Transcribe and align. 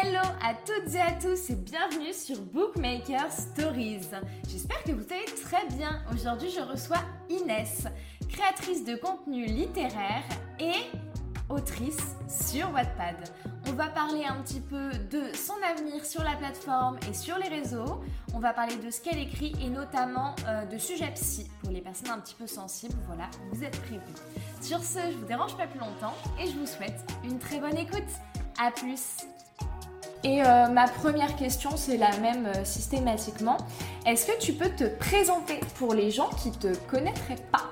Hello 0.00 0.20
à 0.40 0.54
toutes 0.54 0.94
et 0.94 1.00
à 1.00 1.10
tous 1.10 1.50
et 1.50 1.56
bienvenue 1.56 2.12
sur 2.12 2.40
Bookmaker 2.40 3.32
Stories. 3.32 4.06
J'espère 4.48 4.80
que 4.84 4.92
vous 4.92 5.04
allez 5.12 5.24
très 5.42 5.66
bien. 5.76 6.04
Aujourd'hui, 6.14 6.50
je 6.50 6.60
reçois 6.60 7.00
Inès, 7.28 7.88
créatrice 8.28 8.84
de 8.84 8.94
contenu 8.94 9.46
littéraire 9.46 10.22
et 10.60 10.74
autrice 11.48 12.14
sur 12.28 12.72
Wattpad. 12.72 13.16
On 13.66 13.72
va 13.72 13.88
parler 13.88 14.24
un 14.24 14.40
petit 14.42 14.60
peu 14.60 14.90
de 15.10 15.34
son 15.34 15.54
avenir 15.68 16.04
sur 16.04 16.22
la 16.22 16.36
plateforme 16.36 17.00
et 17.10 17.12
sur 17.12 17.36
les 17.36 17.48
réseaux. 17.48 18.00
On 18.34 18.38
va 18.38 18.52
parler 18.52 18.76
de 18.76 18.92
ce 18.92 19.00
qu'elle 19.00 19.18
écrit 19.18 19.52
et 19.60 19.68
notamment 19.68 20.36
euh, 20.46 20.64
de 20.64 20.78
sujets 20.78 21.10
psy 21.14 21.50
pour 21.60 21.72
les 21.72 21.80
personnes 21.80 22.10
un 22.10 22.20
petit 22.20 22.36
peu 22.36 22.46
sensibles. 22.46 22.94
Voilà, 23.08 23.28
vous 23.50 23.64
êtes 23.64 23.80
prévenus. 23.80 24.16
Sur 24.60 24.80
ce, 24.80 25.00
je 25.10 25.16
vous 25.16 25.26
dérange 25.26 25.56
pas 25.56 25.66
plus 25.66 25.80
longtemps 25.80 26.14
et 26.40 26.46
je 26.46 26.56
vous 26.56 26.68
souhaite 26.68 27.04
une 27.24 27.40
très 27.40 27.58
bonne 27.58 27.76
écoute. 27.76 28.04
A 28.60 28.70
plus 28.70 29.26
et 30.24 30.42
euh, 30.42 30.68
ma 30.68 30.88
première 30.88 31.36
question, 31.36 31.70
c'est 31.76 31.96
la 31.96 32.16
même 32.18 32.46
euh, 32.46 32.64
systématiquement. 32.64 33.56
Est-ce 34.04 34.26
que 34.26 34.38
tu 34.40 34.52
peux 34.52 34.68
te 34.68 34.84
présenter 34.98 35.60
pour 35.76 35.94
les 35.94 36.10
gens 36.10 36.28
qui 36.42 36.50
te 36.50 36.74
connaîtraient 36.90 37.44
pas? 37.52 37.70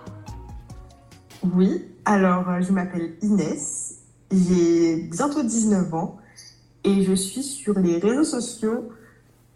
Oui, 1.42 1.84
alors 2.04 2.48
euh, 2.48 2.60
je 2.60 2.72
m'appelle 2.72 3.16
Inès, 3.22 3.96
j'ai 4.30 4.96
bientôt 5.10 5.42
19 5.42 5.92
ans 5.94 6.18
et 6.84 7.02
je 7.02 7.14
suis 7.14 7.42
sur 7.42 7.78
les 7.78 7.98
réseaux 7.98 8.24
sociaux 8.24 8.90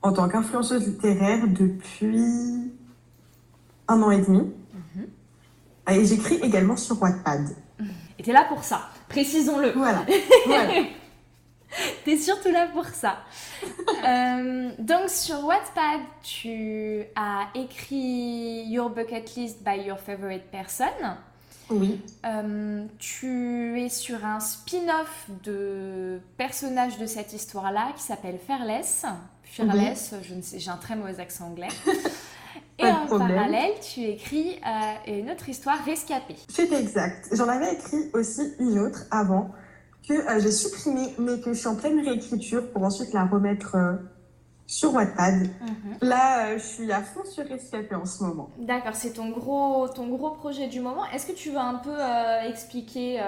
en 0.03 0.13
tant 0.13 0.29
qu'influenceuse 0.29 0.87
littéraire 0.87 1.47
depuis 1.47 2.73
un 3.87 4.03
an 4.03 4.11
et 4.11 4.21
demi. 4.21 4.53
Mhm. 4.75 5.95
Et 5.95 6.05
j'écris 6.05 6.37
également 6.43 6.77
sur 6.77 7.01
Wattpad. 7.01 7.51
Et 8.19 8.23
t'es 8.23 8.33
là 8.33 8.47
pour 8.49 8.65
ça, 8.65 8.81
précisons-le. 9.09 9.73
Voilà. 9.73 10.05
voilà. 10.47 10.73
T'es 12.05 12.17
surtout 12.17 12.51
là 12.51 12.69
pour 12.73 12.87
ça. 12.87 13.19
Euh, 14.03 14.71
donc 14.79 15.11
sur 15.11 15.45
Wattpad, 15.45 16.01
tu 16.23 17.03
as 17.15 17.49
écrit 17.55 18.65
Your 18.67 18.89
Bucket 18.89 19.35
List 19.37 19.63
by 19.63 19.83
Your 19.83 19.99
Favorite 19.99 20.45
Person. 20.51 20.87
Oui. 21.69 22.01
Euh, 22.25 22.87
tu 22.99 23.79
es 23.79 23.91
sur 23.91 24.25
un 24.25 24.41
spin-off 24.41 25.27
de 25.45 26.19
personnage 26.39 26.99
de 26.99 27.05
cette 27.05 27.35
histoire-là 27.35 27.93
qui 27.95 28.03
s'appelle 28.03 28.39
Fearless. 28.39 29.05
Je 29.53 29.63
ne 29.63 30.41
sais, 30.41 30.59
j'ai 30.59 30.71
un 30.71 30.77
très 30.77 30.97
mauvais 30.97 31.21
accent 31.21 31.49
anglais. 31.49 31.69
Et 32.79 32.87
en 32.87 33.07
parallèle, 33.07 33.75
tu 33.83 34.01
écris 34.01 34.59
euh, 34.67 35.19
une 35.19 35.31
autre 35.31 35.49
histoire 35.49 35.85
rescapée. 35.85 36.37
C'est 36.49 36.73
exact. 36.73 37.29
J'en 37.33 37.49
avais 37.49 37.75
écrit 37.75 38.11
aussi 38.15 38.55
une 38.59 38.79
autre 38.79 39.05
avant 39.11 39.51
que 40.07 40.15
euh, 40.15 40.41
j'ai 40.41 40.53
supprimée, 40.53 41.15
mais 41.19 41.41
que 41.41 41.53
je 41.53 41.59
suis 41.59 41.69
en 41.69 41.77
pleine 41.77 42.01
réécriture 42.01 42.71
pour 42.73 42.83
ensuite 42.83 43.13
la 43.13 43.25
remettre 43.25 43.77
euh, 43.77 43.93
sur 44.67 44.95
Wattpad. 44.95 45.43
Mhm. 45.43 45.49
Là, 46.03 46.47
euh, 46.47 46.59
je 46.59 46.65
suis 46.65 46.93
à 46.93 47.03
fond 47.03 47.25
sur 47.25 47.45
Rescapé 47.47 47.95
en 47.95 48.07
ce 48.07 48.23
moment. 48.23 48.51
D'accord, 48.59 48.95
c'est 48.95 49.15
ton 49.15 49.31
gros, 49.31 49.89
ton 49.89 50.09
gros 50.09 50.31
projet 50.31 50.69
du 50.69 50.81
moment. 50.81 51.05
Est-ce 51.07 51.27
que 51.27 51.33
tu 51.33 51.51
veux 51.51 51.59
un 51.59 51.75
peu 51.75 51.97
expliquer, 52.49 53.21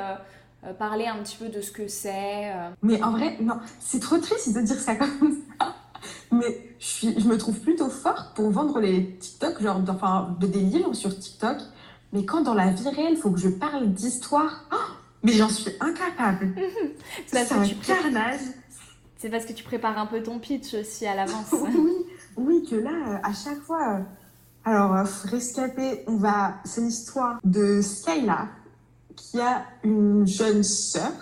parler 0.78 1.06
un 1.06 1.16
petit 1.22 1.36
peu 1.36 1.48
de 1.48 1.60
ce 1.60 1.72
que 1.72 1.88
c'est 1.88 2.52
Mais 2.82 3.02
en 3.02 3.10
vrai, 3.12 3.36
non, 3.40 3.58
c'est 3.80 4.00
trop 4.00 4.18
triste 4.18 4.54
de 4.54 4.60
dire 4.60 4.78
ça 4.78 4.94
comme 4.94 5.36
ça. 5.58 5.74
Mais 6.32 6.74
je, 6.78 6.86
suis, 6.86 7.20
je 7.20 7.28
me 7.28 7.36
trouve 7.36 7.60
plutôt 7.60 7.90
forte 7.90 8.34
pour 8.34 8.50
vendre 8.50 8.80
les 8.80 9.16
TikTok, 9.16 9.62
genre 9.62 9.80
enfin, 9.88 10.36
de 10.40 10.46
des 10.46 10.60
livres 10.60 10.94
sur 10.94 11.16
TikTok. 11.16 11.58
Mais 12.12 12.24
quand 12.24 12.42
dans 12.42 12.54
la 12.54 12.70
vie 12.70 12.88
réelle, 12.88 13.12
il 13.12 13.16
faut 13.18 13.30
que 13.30 13.38
je 13.38 13.48
parle 13.48 13.88
d'histoire. 13.92 14.64
Oh 14.72 15.01
mais 15.22 15.32
j'en 15.32 15.48
suis 15.48 15.72
incapable. 15.80 16.54
c'est 17.26 17.52
un 17.52 17.66
carnage. 17.86 18.40
C'est 19.18 19.30
parce 19.30 19.46
que 19.46 19.52
tu 19.52 19.62
prépares 19.62 19.98
un 19.98 20.06
peu 20.06 20.20
ton 20.20 20.40
pitch 20.40 20.74
aussi 20.74 21.06
à 21.06 21.14
l'avance. 21.14 21.46
oui, 21.52 21.92
oui, 22.36 22.66
que 22.68 22.74
là, 22.74 22.90
euh, 22.90 23.18
à 23.22 23.32
chaque 23.32 23.60
fois. 23.60 23.98
Euh, 23.98 24.02
alors, 24.64 24.96
euh, 24.96 25.04
rescapé, 25.24 26.02
on 26.08 26.16
va. 26.16 26.56
C'est 26.64 26.80
l'histoire 26.80 27.38
de 27.44 27.80
Skylar, 27.82 28.48
qui 29.14 29.40
a 29.40 29.64
une 29.84 30.26
jeune 30.26 30.64
sœur, 30.64 31.12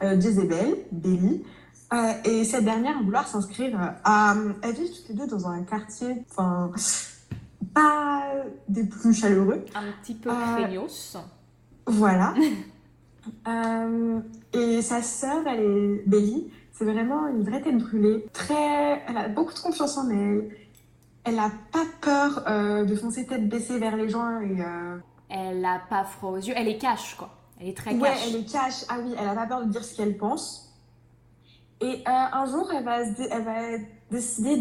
Jezebel, 0.00 0.86
Belly. 0.90 1.44
et 2.24 2.44
cette 2.44 2.64
dernière 2.64 3.02
vouloir 3.02 3.28
s'inscrire 3.28 3.78
à. 4.04 4.36
Elle 4.62 4.72
vit 4.72 4.90
toutes 4.90 5.08
les 5.10 5.14
deux 5.14 5.26
dans 5.26 5.46
un 5.48 5.62
quartier, 5.64 6.24
enfin, 6.30 6.70
pas 7.74 8.22
des 8.68 8.84
plus 8.84 9.12
chaleureux. 9.12 9.64
Un 9.74 9.92
petit 10.02 10.14
peu 10.14 10.30
craignos. 10.30 11.18
Voilà. 11.86 12.34
Euh, 13.46 14.20
et 14.52 14.82
sa 14.82 15.02
sœur, 15.02 15.46
elle 15.46 15.60
est 15.60 16.02
Belly, 16.06 16.50
c'est 16.72 16.84
vraiment 16.84 17.26
une 17.28 17.42
vraie 17.42 17.60
tête 17.60 17.78
brûlée. 17.78 18.26
Très, 18.32 19.02
elle 19.08 19.16
a 19.16 19.28
beaucoup 19.28 19.54
de 19.54 19.58
confiance 19.58 19.96
en 19.96 20.10
elle. 20.10 20.50
Elle 21.24 21.36
n'a 21.36 21.50
pas 21.72 21.84
peur 22.00 22.44
euh, 22.46 22.84
de 22.84 22.94
foncer 22.94 23.26
tête 23.26 23.48
baissée 23.48 23.78
vers 23.78 23.96
les 23.96 24.08
gens 24.08 24.40
et. 24.40 24.60
Euh, 24.60 24.98
elle 25.30 25.62
n'a 25.62 25.80
pas 25.88 26.04
froid 26.04 26.30
aux 26.30 26.36
yeux. 26.36 26.54
Elle 26.56 26.68
est 26.68 26.78
cash, 26.78 27.16
quoi. 27.16 27.30
Elle 27.58 27.68
est 27.68 27.76
très 27.76 27.92
cash. 27.92 28.00
Ouais, 28.00 28.14
elle 28.28 28.36
est 28.36 28.50
cash. 28.50 28.84
Ah 28.88 28.96
oui, 29.02 29.14
elle 29.18 29.24
n'a 29.24 29.34
pas 29.34 29.46
peur 29.46 29.64
de 29.64 29.70
dire 29.70 29.82
ce 29.82 29.96
qu'elle 29.96 30.16
pense. 30.16 30.72
Et 31.80 32.02
un 32.06 32.46
jour, 32.46 32.70
elle 32.72 32.84
va, 32.84 33.02
elle 33.02 33.44
va 33.44 33.84
décider 34.10 34.58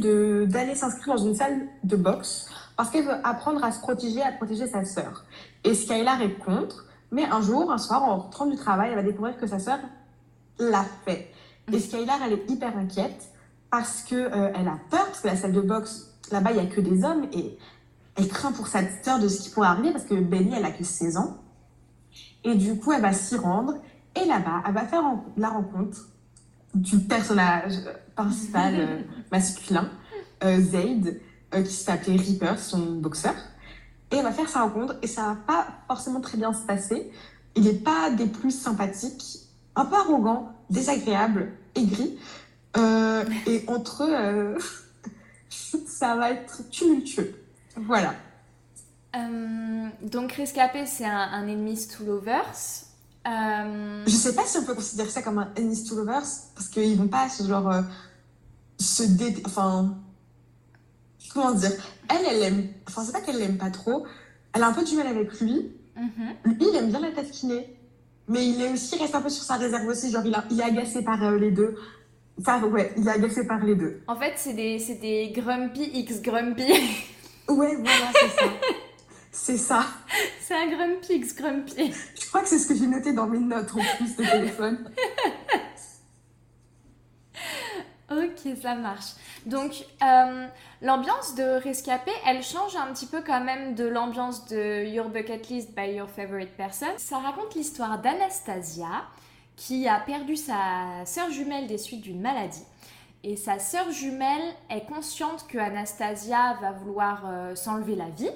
d'aller 0.47 0.75
s'inscrire 0.75 1.15
dans 1.15 1.25
une 1.25 1.35
salle 1.35 1.67
de 1.83 1.95
boxe 1.95 2.49
parce 2.75 2.89
qu'elle 2.89 3.05
veut 3.05 3.19
apprendre 3.23 3.63
à 3.63 3.71
se 3.71 3.79
protéger, 3.79 4.21
à 4.21 4.31
protéger 4.31 4.67
sa 4.67 4.83
sœur. 4.83 5.25
Et 5.63 5.73
Skylar 5.73 6.21
est 6.21 6.33
contre. 6.39 6.85
Mais 7.13 7.25
un 7.25 7.41
jour, 7.41 7.71
un 7.71 7.77
soir, 7.77 8.03
en 8.03 8.17
rentrant 8.17 8.47
du 8.47 8.55
travail, 8.55 8.89
elle 8.89 8.95
va 8.95 9.03
découvrir 9.03 9.37
que 9.37 9.45
sa 9.45 9.59
sœur 9.59 9.77
l'a 10.57 10.83
fait. 11.05 11.31
Et 11.71 11.79
Skylar, 11.79 12.17
elle 12.25 12.33
est 12.33 12.49
hyper 12.49 12.75
inquiète 12.75 13.29
parce 13.69 14.01
qu'elle 14.01 14.31
euh, 14.33 14.51
elle 14.55 14.67
a 14.67 14.79
peur, 14.89 15.05
parce 15.05 15.21
que 15.21 15.27
la 15.27 15.35
salle 15.35 15.53
de 15.53 15.61
boxe, 15.61 16.11
là-bas, 16.31 16.51
il 16.51 16.59
n'y 16.59 16.67
a 16.67 16.69
que 16.69 16.81
des 16.81 17.03
hommes, 17.03 17.27
et 17.31 17.57
elle 18.15 18.27
craint 18.27 18.51
pour 18.51 18.67
sa 18.67 18.79
sœur 19.03 19.19
de 19.19 19.27
ce 19.27 19.43
qui 19.43 19.49
pourrait 19.51 19.67
arriver, 19.67 19.91
parce 19.91 20.05
que 20.05 20.15
Benny, 20.15 20.53
elle 20.55 20.65
a 20.65 20.71
que 20.71 20.83
16 20.83 21.17
ans. 21.17 21.37
Et 22.43 22.55
du 22.55 22.79
coup, 22.79 22.91
elle 22.91 23.01
va 23.01 23.13
s'y 23.13 23.37
rendre, 23.37 23.75
et 24.15 24.25
là-bas, 24.25 24.63
elle 24.67 24.73
va 24.73 24.85
faire 24.85 25.03
la 25.37 25.49
rencontre 25.49 26.07
du 26.73 26.97
personnage 26.97 27.75
principal 28.15 28.73
euh, 28.75 29.01
masculin, 29.31 29.89
euh, 30.43 30.59
Zayd, 30.59 31.21
qui 31.51 31.73
s'appelait 31.73 32.15
Reaper, 32.15 32.57
son 32.57 32.95
boxeur. 32.95 33.35
Et 34.11 34.17
elle 34.17 34.23
va 34.23 34.31
faire 34.31 34.49
sa 34.49 34.63
rencontre 34.63 34.95
et 35.03 35.07
ça 35.07 35.27
va 35.27 35.35
pas 35.35 35.67
forcément 35.93 36.21
très 36.21 36.37
bien 36.39 36.53
se 36.53 36.65
passer. 36.65 37.11
Il 37.55 37.65
n'est 37.65 37.73
pas 37.73 38.09
des 38.09 38.25
plus 38.25 38.49
sympathiques, 38.49 39.41
un 39.75 39.85
peu 39.85 39.95
arrogant, 39.95 40.51
désagréable, 40.71 41.51
aigri. 41.75 42.17
Euh, 42.77 43.23
et 43.45 43.63
entre 43.67 44.03
eux, 44.03 44.15
euh, 44.15 44.59
ça 45.87 46.15
va 46.15 46.31
être 46.31 46.67
tumultueux. 46.71 47.35
Voilà. 47.75 48.15
Euh, 49.15 49.87
donc 50.01 50.31
Rescapé, 50.31 50.87
c'est 50.87 51.05
un, 51.05 51.43
enemies 51.43 51.87
to 51.87 52.03
lovers. 52.03 52.85
Je 53.25 54.15
sais 54.15 54.33
pas 54.33 54.45
si 54.45 54.57
on 54.57 54.63
peut 54.63 54.73
considérer 54.73 55.09
ça 55.09 55.21
comme 55.21 55.37
un 55.37 55.51
enemies 55.55 55.83
to 55.83 55.95
lovers 55.95 56.25
parce 56.55 56.69
qu'ils 56.69 56.97
vont 56.97 57.07
pas 57.07 57.27
genre 57.47 57.71
se 58.79 59.03
dé... 59.03 59.41
enfin 59.45 59.95
comment 61.31 61.51
dire? 61.51 61.71
Elle, 62.09 62.25
elle 62.27 62.43
aime. 62.43 62.67
Enfin, 62.87 63.03
c'est 63.03 63.11
pas 63.11 63.21
qu'elle 63.21 63.37
l'aime 63.37 63.57
pas 63.57 63.71
trop. 63.71 64.05
Elle 64.53 64.63
a 64.63 64.67
un 64.67 64.73
peu 64.73 64.83
du 64.83 64.95
mal 64.95 65.07
avec 65.07 65.39
lui. 65.39 65.71
Mm-hmm. 65.97 66.57
Lui, 66.57 66.67
il 66.71 66.75
aime 66.75 66.89
bien 66.89 66.99
la 66.99 67.11
taquiner. 67.11 67.77
Mais 68.27 68.47
il 68.47 68.61
est 68.61 68.71
aussi, 68.71 68.97
reste 68.97 69.15
un 69.15 69.21
peu 69.21 69.29
sur 69.29 69.43
sa 69.43 69.55
réserve 69.55 69.87
aussi. 69.87 70.11
Genre, 70.11 70.25
il, 70.25 70.33
a, 70.33 70.43
il 70.49 70.59
est 70.59 70.63
agacé 70.63 71.03
par 71.03 71.21
euh, 71.23 71.37
les 71.37 71.51
deux. 71.51 71.75
Enfin, 72.39 72.61
ouais, 72.63 72.93
il 72.97 73.07
est 73.07 73.11
agacé 73.11 73.45
par 73.45 73.63
les 73.63 73.75
deux. 73.75 74.01
En 74.07 74.15
fait, 74.15 74.33
c'est 74.37 74.53
des, 74.53 74.77
des 75.01 75.31
grumpy 75.35 75.83
x 75.93 76.21
grumpy. 76.21 76.63
ouais, 77.49 77.75
voilà, 77.75 78.11
c'est 78.13 78.29
ça. 78.29 78.49
C'est 79.31 79.57
ça. 79.57 79.85
C'est 80.39 80.53
un 80.53 80.67
grumpy 80.67 81.15
x 81.15 81.35
grumpy. 81.35 81.91
Je 82.19 82.27
crois 82.27 82.41
que 82.41 82.47
c'est 82.47 82.59
ce 82.59 82.67
que 82.67 82.75
j'ai 82.75 82.87
noté 82.87 83.13
dans 83.13 83.27
mes 83.27 83.39
notes 83.39 83.71
en 83.75 83.81
plus 83.97 84.15
de 84.15 84.29
téléphone. 84.29 84.89
ça 88.61 88.75
marche. 88.75 89.13
Donc, 89.45 89.85
euh, 90.03 90.47
l'ambiance 90.81 91.35
de 91.35 91.43
Rescapé, 91.61 92.11
elle 92.25 92.43
change 92.43 92.75
un 92.75 92.93
petit 92.93 93.05
peu 93.05 93.21
quand 93.21 93.41
même 93.41 93.75
de 93.75 93.85
l'ambiance 93.85 94.45
de 94.47 94.85
Your 94.85 95.09
Bucket 95.09 95.49
List 95.49 95.75
by 95.75 95.93
Your 95.93 96.09
Favorite 96.09 96.55
Person. 96.55 96.87
Ça 96.97 97.19
raconte 97.19 97.55
l'histoire 97.55 97.99
d'Anastasia, 97.99 99.03
qui 99.55 99.87
a 99.87 99.99
perdu 99.99 100.35
sa 100.35 101.05
sœur 101.05 101.29
jumelle 101.31 101.67
des 101.67 101.77
suites 101.77 102.01
d'une 102.01 102.21
maladie. 102.21 102.63
Et 103.23 103.37
sa 103.37 103.57
sœur 103.59 103.89
jumelle 103.91 104.53
est 104.69 104.85
consciente 104.85 105.47
que 105.47 105.57
Anastasia 105.57 106.57
va 106.61 106.71
vouloir 106.71 107.23
euh, 107.25 107.55
s'enlever 107.55 107.95
la 107.95 108.09
vie 108.09 108.31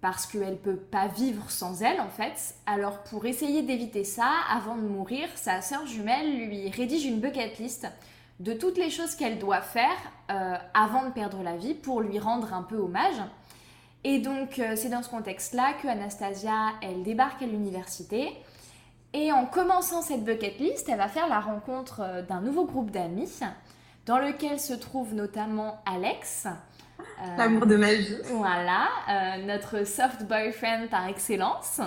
parce 0.00 0.26
qu'elle 0.26 0.58
peut 0.58 0.76
pas 0.76 1.08
vivre 1.08 1.50
sans 1.50 1.82
elle 1.82 1.98
en 1.98 2.10
fait. 2.10 2.54
Alors 2.66 3.02
pour 3.04 3.24
essayer 3.24 3.62
d'éviter 3.62 4.04
ça, 4.04 4.30
avant 4.50 4.76
de 4.76 4.82
mourir, 4.82 5.28
sa 5.34 5.62
sœur 5.62 5.86
jumelle 5.86 6.46
lui 6.46 6.68
rédige 6.68 7.06
une 7.06 7.20
bucket 7.20 7.58
list 7.58 7.88
de 8.40 8.52
toutes 8.52 8.78
les 8.78 8.90
choses 8.90 9.14
qu'elle 9.14 9.38
doit 9.38 9.60
faire 9.60 9.96
euh, 10.30 10.56
avant 10.74 11.04
de 11.06 11.10
perdre 11.10 11.42
la 11.42 11.56
vie 11.56 11.74
pour 11.74 12.00
lui 12.00 12.18
rendre 12.18 12.52
un 12.52 12.62
peu 12.62 12.76
hommage. 12.76 13.20
Et 14.04 14.18
donc 14.18 14.58
euh, 14.58 14.74
c'est 14.76 14.90
dans 14.90 15.02
ce 15.02 15.08
contexte-là 15.08 15.72
que 15.82 15.88
Anastasia, 15.88 16.72
elle 16.82 17.02
débarque 17.02 17.42
à 17.42 17.46
l'université. 17.46 18.32
Et 19.14 19.32
en 19.32 19.46
commençant 19.46 20.02
cette 20.02 20.24
bucket 20.24 20.58
list, 20.58 20.88
elle 20.88 20.98
va 20.98 21.08
faire 21.08 21.28
la 21.28 21.40
rencontre 21.40 22.02
euh, 22.02 22.22
d'un 22.22 22.40
nouveau 22.40 22.66
groupe 22.66 22.90
d'amis 22.90 23.40
dans 24.04 24.18
lequel 24.18 24.60
se 24.60 24.74
trouve 24.74 25.14
notamment 25.14 25.82
Alex. 25.86 26.46
Euh, 26.46 27.36
L'amour 27.38 27.66
de 27.66 27.76
ma 27.76 27.94
vie. 27.94 28.18
Voilà, 28.32 28.88
notre 29.46 29.86
soft 29.86 30.24
boyfriend 30.24 30.88
par 30.90 31.08
excellence. 31.08 31.80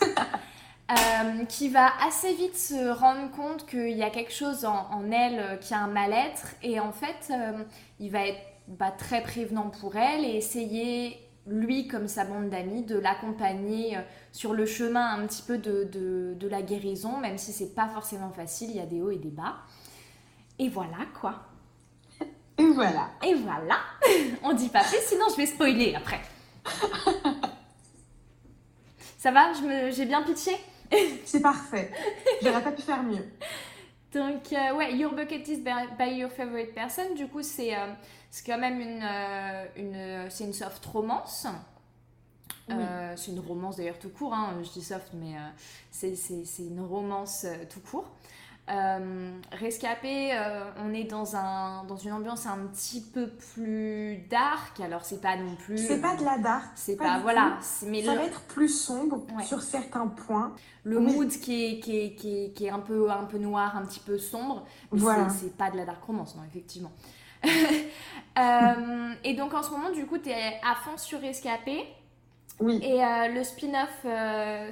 Euh, 0.90 1.44
qui 1.46 1.68
va 1.68 1.90
assez 2.04 2.34
vite 2.34 2.56
se 2.56 2.90
rendre 2.90 3.30
compte 3.30 3.64
qu'il 3.66 3.96
y 3.96 4.02
a 4.02 4.10
quelque 4.10 4.32
chose 4.32 4.66
en, 4.66 5.10
elle 5.10 5.58
qui 5.60 5.72
a 5.72 5.78
un 5.78 5.86
mal-être 5.86 6.48
et 6.62 6.80
en 6.80 6.92
fait 6.92 7.32
il 7.98 8.10
va 8.10 8.26
être 8.26 8.40
bah, 8.66 8.90
très 8.90 9.22
prévenant 9.22 9.70
pour 9.70 9.96
elle 9.96 10.24
et 10.24 10.36
essayer 10.36 11.16
lui 11.46 11.86
comme 11.88 12.08
sa 12.08 12.24
bande 12.24 12.50
d'amis 12.50 12.82
de 12.82 12.98
l'accompagner 12.98 13.96
sur 14.32 14.52
le 14.52 14.66
chemin 14.66 15.14
un 15.14 15.26
petit 15.26 15.42
peu 15.42 15.56
de, 15.56 15.84
de, 15.84 16.34
de 16.38 16.48
la 16.48 16.60
guérison 16.60 17.16
même 17.16 17.38
si 17.38 17.52
c'est 17.52 17.74
pas 17.74 17.88
forcément 17.88 18.30
facile, 18.30 18.70
il 18.70 18.76
y 18.76 18.80
a 18.80 18.86
des 18.86 19.00
hauts 19.00 19.12
et 19.12 19.18
des 19.18 19.30
bas. 19.30 19.58
Et 20.58 20.68
voilà 20.68 21.06
quoi. 21.18 21.44
Et 22.58 22.66
voilà. 22.66 23.08
Et 23.24 23.34
voilà. 23.34 23.78
On 24.42 24.52
dit 24.52 24.68
pas 24.68 24.82
plus, 24.84 24.98
sinon 25.06 25.26
je 25.30 25.36
vais 25.36 25.46
spoiler 25.46 25.94
après. 25.94 26.20
Ça 29.18 29.30
va? 29.30 29.52
J'ai 29.90 30.04
bien 30.04 30.22
pitché? 30.22 30.52
C'est 31.24 31.40
parfait. 31.40 31.90
J'aurais 32.42 32.62
pas 32.62 32.72
pu 32.72 32.82
faire 32.82 33.02
mieux. 33.02 33.24
Donc, 34.12 34.52
euh, 34.52 34.74
ouais, 34.74 34.94
Your 34.94 35.14
Bucket 35.14 35.46
List 35.46 35.62
by 35.62 36.16
Your 36.16 36.30
Favorite 36.30 36.74
Person, 36.74 37.14
du 37.14 37.28
coup, 37.28 37.42
c'est 37.42 37.74
euh, 37.74 37.92
quand 38.44 38.58
même 38.58 38.78
une, 38.80 39.02
euh, 39.02 39.64
une, 39.76 40.30
c'est 40.30 40.44
une 40.44 40.52
soft 40.52 40.84
romance. 40.84 41.46
c'est 42.68 43.30
une 43.30 43.40
romance 43.40 43.76
d'ailleurs 43.76 43.98
tout 43.98 44.10
court, 44.10 44.34
hein. 44.34 44.54
je 44.62 44.70
dis 44.70 44.82
soft, 44.82 45.12
mais 45.14 45.34
c'est 45.90 46.14
une 46.58 46.80
romance 46.80 47.46
tout 47.70 47.80
court. 47.80 48.10
Euh, 48.72 49.32
Rescapé, 49.52 50.32
euh, 50.32 50.64
on 50.82 50.94
est 50.94 51.04
dans, 51.04 51.36
un, 51.36 51.84
dans 51.84 51.96
une 51.96 52.12
ambiance 52.12 52.46
un 52.46 52.66
petit 52.72 53.02
peu 53.02 53.28
plus 53.28 54.18
dark. 54.30 54.80
Alors, 54.80 55.04
c'est 55.04 55.20
pas 55.20 55.36
non 55.36 55.54
plus. 55.56 55.78
C'est 55.78 56.00
pas 56.00 56.16
de 56.16 56.24
la 56.24 56.38
dark. 56.38 56.70
C'est 56.74 56.96
pas. 56.96 57.18
voilà. 57.18 57.58
Mais 57.86 58.02
ça 58.02 58.14
va 58.14 58.24
être 58.24 58.40
plus 58.42 58.68
sombre 58.68 59.26
sur 59.44 59.60
certains 59.60 60.06
points. 60.06 60.54
Le 60.84 61.00
mood 61.00 61.28
qui 61.28 61.64
est, 61.64 61.80
qui 61.80 61.98
est, 61.98 62.14
qui, 62.14 62.44
est, 62.44 62.50
qui, 62.52 62.66
est, 62.66 62.70
un, 62.70 62.78
peu, 62.78 63.10
un 63.10 63.24
peu 63.24 63.38
noir, 63.38 63.76
un 63.76 63.84
petit 63.84 64.00
peu 64.00 64.18
sombre. 64.18 64.64
Mais 64.90 64.98
voilà. 64.98 65.28
c'est 65.28 65.56
pas 65.56 65.70
de 65.70 65.76
la 65.76 65.84
dark 65.84 66.02
romance, 66.02 66.34
non, 66.36 66.42
effectivement. 66.48 66.92
Euh, 68.38 69.12
et 69.24 69.34
donc, 69.34 69.52
en 69.52 69.62
ce 69.62 69.70
moment, 69.70 69.90
du 69.90 70.06
coup, 70.06 70.16
tu 70.16 70.30
es 70.30 70.58
à 70.66 70.74
fond 70.74 70.96
sur 70.96 71.20
Rescapé. 71.20 71.84
Oui. 72.60 72.80
Et 72.82 72.96
le 73.28 73.44
spin-off 73.44 74.06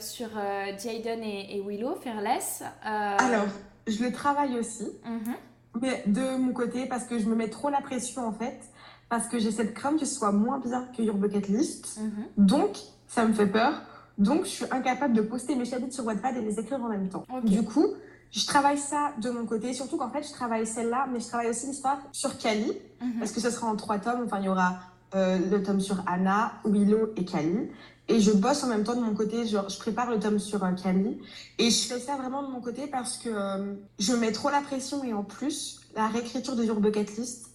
sur 0.00 0.30
Jaden 0.30 1.22
et, 1.22 1.56
et, 1.56 1.60
Willow, 1.60 1.94
Fearless. 1.96 2.62
Alors 2.82 3.44
je 3.86 4.02
le 4.04 4.12
travaille 4.12 4.58
aussi, 4.58 4.88
mhm. 5.04 5.34
mais 5.80 6.02
de 6.06 6.36
mon 6.36 6.52
côté, 6.52 6.86
parce 6.86 7.04
que 7.04 7.18
je 7.18 7.26
me 7.26 7.34
mets 7.34 7.48
trop 7.48 7.70
la 7.70 7.80
pression 7.80 8.26
en 8.26 8.32
fait, 8.32 8.60
parce 9.08 9.26
que 9.26 9.38
j'ai 9.38 9.50
cette 9.50 9.74
crainte 9.74 9.98
que 9.98 10.06
ce 10.06 10.14
soit 10.14 10.32
moins 10.32 10.58
bien 10.58 10.86
que 10.96 11.02
Your 11.02 11.16
Bucket 11.16 11.48
List. 11.48 12.00
Mhm. 12.00 12.46
Donc, 12.46 12.78
ça 13.06 13.24
me 13.24 13.32
fait 13.32 13.46
peur. 13.46 13.82
Donc, 14.18 14.44
je 14.44 14.50
suis 14.50 14.64
incapable 14.70 15.14
de 15.14 15.22
poster 15.22 15.56
mes 15.56 15.64
chapitres 15.64 15.94
sur 15.94 16.04
Wattpad 16.04 16.36
et 16.36 16.42
les 16.42 16.60
écrire 16.60 16.82
en 16.82 16.88
même 16.88 17.08
temps. 17.08 17.24
Du 17.44 17.62
coup, 17.62 17.86
je 18.30 18.46
travaille 18.46 18.78
ça 18.78 19.12
de 19.20 19.30
mon 19.30 19.46
côté, 19.46 19.72
surtout 19.72 19.96
qu'en 19.96 20.10
fait, 20.10 20.22
je 20.22 20.32
travaille 20.32 20.66
celle-là, 20.66 21.08
mais 21.12 21.18
je 21.18 21.26
travaille 21.26 21.48
aussi 21.48 21.66
l'histoire 21.66 21.98
sur 22.12 22.38
Kali, 22.38 22.72
mhm. 23.00 23.18
parce 23.18 23.32
que 23.32 23.40
ce 23.40 23.50
sera 23.50 23.66
en 23.66 23.76
trois 23.76 23.98
tomes. 23.98 24.22
Enfin, 24.24 24.38
il 24.38 24.46
y 24.46 24.48
aura 24.48 24.78
euh, 25.16 25.38
le 25.50 25.62
tome 25.62 25.80
sur 25.80 26.02
Anna, 26.06 26.52
Willow 26.64 27.10
et 27.16 27.24
Kali. 27.24 27.70
Et 28.10 28.18
je 28.18 28.32
bosse 28.32 28.64
en 28.64 28.66
même 28.66 28.82
temps 28.82 28.96
de 28.96 29.00
mon 29.00 29.14
côté, 29.14 29.46
genre, 29.46 29.68
je 29.68 29.78
prépare 29.78 30.10
le 30.10 30.18
tome 30.18 30.40
sur 30.40 30.64
euh, 30.64 30.72
Camille. 30.72 31.20
Et 31.58 31.70
je 31.70 31.86
fais 31.86 32.00
ça 32.00 32.16
vraiment 32.16 32.42
de 32.42 32.48
mon 32.48 32.60
côté 32.60 32.88
parce 32.88 33.16
que 33.16 33.28
euh, 33.28 33.74
je 34.00 34.12
mets 34.14 34.32
trop 34.32 34.50
la 34.50 34.62
pression 34.62 35.04
et 35.04 35.12
en 35.12 35.22
plus, 35.22 35.80
la 35.94 36.08
réécriture 36.08 36.56
de 36.56 36.64
Your 36.64 36.80
Bucket 36.80 37.16
List, 37.16 37.50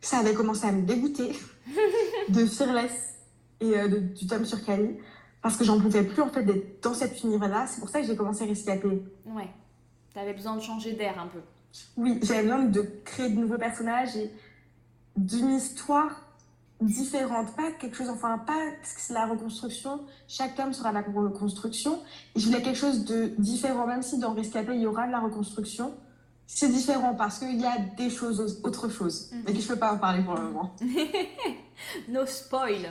ça 0.00 0.18
avait 0.18 0.34
commencé 0.34 0.66
à 0.66 0.72
me 0.72 0.82
dégoûter 0.82 1.38
de 2.28 2.44
Fearless 2.44 2.90
et 3.60 3.78
euh, 3.78 4.00
du 4.00 4.26
tome 4.26 4.44
sur 4.44 4.64
Camille 4.64 4.96
parce 5.42 5.56
que 5.56 5.64
j'en 5.64 5.80
pouvais 5.80 6.02
plus 6.02 6.22
en 6.22 6.28
fait 6.28 6.42
d'être 6.42 6.82
dans 6.82 6.94
cette 6.94 7.22
univers-là. 7.22 7.68
C'est 7.68 7.78
pour 7.78 7.88
ça 7.88 8.00
que 8.00 8.06
j'ai 8.08 8.16
commencé 8.16 8.42
à 8.42 8.46
rescaper. 8.46 9.04
Ouais, 9.26 9.48
t'avais 10.12 10.34
besoin 10.34 10.56
de 10.56 10.60
changer 10.60 10.94
d'air 10.94 11.20
un 11.20 11.28
peu. 11.28 11.38
Oui, 11.96 12.18
j'avais 12.22 12.42
besoin 12.42 12.64
de 12.64 12.84
créer 13.04 13.30
de 13.30 13.38
nouveaux 13.38 13.58
personnages 13.58 14.16
et 14.16 14.32
d'une 15.16 15.50
histoire 15.50 16.20
différente, 16.80 17.54
pas 17.56 17.70
quelque 17.72 17.96
chose, 17.96 18.08
enfin 18.08 18.38
pas 18.38 18.58
parce 18.80 18.94
que 18.94 19.00
c'est 19.00 19.12
la 19.12 19.26
reconstruction, 19.26 20.00
chaque 20.28 20.54
tome 20.54 20.72
sera 20.72 20.92
la 20.92 21.02
reconstruction, 21.02 21.98
et 22.34 22.40
je 22.40 22.46
voulais 22.46 22.62
quelque 22.62 22.78
chose 22.78 23.04
de 23.04 23.32
différent, 23.38 23.86
même 23.86 24.02
si 24.02 24.18
dans 24.18 24.32
Rescapé 24.32 24.74
il 24.74 24.82
y 24.82 24.86
aura 24.86 25.06
de 25.06 25.12
la 25.12 25.20
reconstruction, 25.20 25.92
c'est 26.46 26.68
différent 26.68 27.14
parce 27.14 27.38
qu'il 27.38 27.60
y 27.60 27.66
a 27.66 27.78
des 27.96 28.10
choses, 28.10 28.60
autre 28.64 28.88
chose, 28.88 29.30
mais 29.46 29.52
que 29.52 29.60
je 29.60 29.68
peux 29.68 29.76
pas 29.76 29.92
en 29.92 29.98
parler 29.98 30.22
pour 30.22 30.34
le 30.34 30.42
moment. 30.42 30.74
no 32.08 32.26
spoil. 32.26 32.88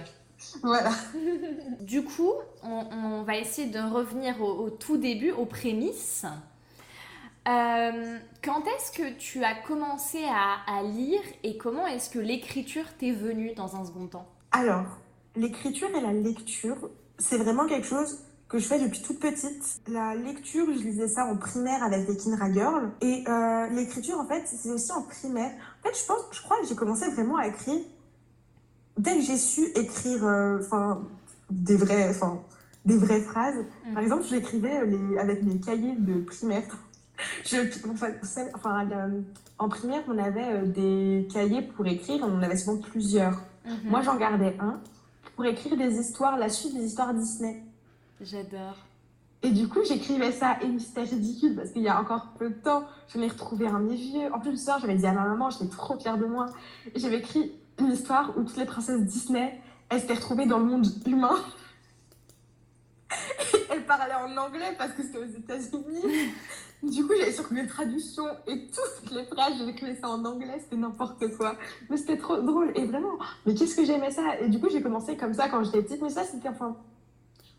Voilà. 0.63 0.91
du 1.81 2.03
coup, 2.03 2.31
on, 2.63 3.23
va 3.23 3.35
essayer 3.37 3.69
de 3.69 3.79
revenir 3.79 4.41
au 4.41 4.69
tout 4.69 4.97
début, 4.97 5.31
aux 5.31 5.45
prémices. 5.45 6.25
Euh, 7.49 8.17
quand 8.43 8.61
est-ce 8.61 8.91
que 8.91 9.17
tu 9.17 9.43
as 9.43 9.55
commencé 9.55 10.19
à, 10.23 10.83
lire 10.83 11.21
et 11.43 11.57
comment 11.57 11.87
est-ce 11.87 12.09
que 12.09 12.19
l'écriture 12.19 12.85
t'est 12.99 13.11
venue 13.11 13.53
dans 13.55 13.75
un 13.75 13.85
second 13.85 14.05
temps? 14.05 14.27
Alors, 14.51 14.85
l'écriture 15.35 15.89
et 15.95 16.01
la 16.01 16.13
lecture, 16.13 16.89
c'est 17.17 17.37
vraiment 17.37 17.65
quelque 17.65 17.87
chose 17.87 18.19
que 18.49 18.59
je 18.59 18.67
fais 18.67 18.79
depuis 18.79 19.01
toute 19.01 19.19
petite. 19.19 19.81
La 19.87 20.13
lecture, 20.15 20.65
je 20.67 20.79
lisais 20.79 21.07
ça 21.07 21.25
en 21.25 21.37
primaire 21.37 21.81
avec 21.83 22.07
les 22.07 22.17
Kinra 22.17 22.51
Girls. 22.51 22.91
Et 23.01 23.23
euh, 23.27 23.67
l'écriture, 23.69 24.19
en 24.19 24.27
fait, 24.27 24.43
c'est 24.45 24.69
aussi 24.69 24.91
en 24.91 25.01
primaire. 25.01 25.51
En 25.79 25.87
fait, 25.87 25.99
je 25.99 26.05
pense, 26.05 26.19
je 26.31 26.41
crois 26.43 26.57
que 26.61 26.67
j'ai 26.67 26.75
commencé 26.75 27.09
vraiment 27.11 27.37
à 27.37 27.47
écrire 27.47 27.79
dès 28.97 29.15
que 29.15 29.21
j'ai 29.21 29.37
su 29.37 29.65
écrire, 29.75 30.23
euh, 30.23 30.59
des 31.49 31.77
vraies, 31.77 32.09
enfin, 32.09 32.41
des 32.85 32.97
vraies 32.97 33.21
phrases. 33.21 33.65
Mm. 33.87 33.93
Par 33.93 34.03
exemple, 34.03 34.23
j'écrivais 34.29 34.77
avec 35.17 35.43
mes 35.43 35.59
cahiers 35.59 35.95
de 35.95 36.21
primaire 36.21 36.63
je, 37.45 37.57
enfin, 37.89 38.87
en 39.57 39.69
primaire, 39.69 40.01
on 40.07 40.17
avait 40.17 40.53
euh, 40.53 40.65
des 40.65 41.27
cahiers 41.31 41.61
pour 41.61 41.85
écrire, 41.85 42.23
on 42.23 42.37
en 42.37 42.41
avait 42.41 42.57
souvent 42.57 42.77
plusieurs. 42.77 43.41
Mhm. 43.65 43.77
Moi, 43.85 44.01
j'en 44.01 44.15
gardais 44.15 44.55
un 44.59 44.79
pour 45.35 45.45
écrire 45.45 45.77
des 45.77 45.99
histoires, 45.99 46.37
la 46.37 46.49
suite 46.49 46.73
des 46.73 46.85
histoires 46.85 47.13
Disney. 47.13 47.63
J'adore. 48.21 48.75
Et 49.41 49.51
du 49.51 49.69
coup, 49.69 49.79
j'écrivais 49.87 50.33
ça 50.33 50.57
et 50.61 50.79
c'était 50.79 51.03
ridicule 51.03 51.55
parce 51.55 51.71
qu'il 51.71 51.81
y 51.81 51.87
a 51.87 51.99
encore 51.99 52.33
peu 52.37 52.49
de 52.49 52.55
temps, 52.55 52.83
je 53.07 53.19
l'ai 53.19 53.29
retrouvé 53.29 53.67
un 53.67 53.79
mes 53.79 53.95
vieux. 53.95 54.33
En 54.33 54.39
plus, 54.39 54.51
le 54.51 54.57
soir, 54.57 54.79
j'avais 54.81 54.95
dit 54.95 55.05
à 55.05 55.13
ma 55.13 55.23
maman, 55.23 55.49
j'étais 55.49 55.69
trop 55.69 55.97
fière 55.97 56.17
de 56.17 56.25
moi. 56.25 56.47
Et 56.93 56.99
j'avais 56.99 57.19
écrit 57.19 57.53
une 57.79 57.91
histoire 57.91 58.33
où 58.37 58.43
toutes 58.43 58.57
les 58.57 58.65
princesses 58.65 59.01
Disney, 59.01 59.61
elles 59.87 60.01
s'étaient 60.01 60.15
retrouvées 60.15 60.45
dans 60.45 60.59
le 60.59 60.65
monde 60.65 60.87
humain. 61.05 61.37
Parlaient 63.89 64.13
en 64.13 64.37
anglais 64.37 64.75
parce 64.77 64.91
que 64.91 65.01
c'était 65.03 65.17
aux 65.17 65.37
États-Unis. 65.37 66.03
Du 66.81 67.05
coup, 67.05 67.11
j'avais 67.19 67.33
sur 67.33 67.43
les 67.51 67.67
traductions 67.67 68.27
et 68.47 68.67
toutes 68.67 69.11
les 69.11 69.25
phrases, 69.25 69.51
j'écrivais 69.65 69.97
ça 69.99 70.07
en 70.07 70.23
anglais, 70.23 70.59
c'était 70.61 70.77
n'importe 70.77 71.27
quoi. 71.35 71.57
Mais 71.89 71.97
c'était 71.97 72.15
trop 72.15 72.37
drôle. 72.37 72.71
Et 72.73 72.85
vraiment, 72.85 73.19
mais 73.45 73.53
qu'est-ce 73.53 73.75
que 73.75 73.83
j'aimais 73.83 74.11
ça? 74.11 74.39
Et 74.39 74.47
du 74.47 74.61
coup, 74.61 74.69
j'ai 74.71 74.81
commencé 74.81 75.17
comme 75.17 75.33
ça 75.33 75.49
quand 75.49 75.61
j'étais 75.65 75.81
petite. 75.81 76.01
Mais 76.01 76.09
ça, 76.09 76.23
c'était 76.23 76.47
enfin. 76.47 76.77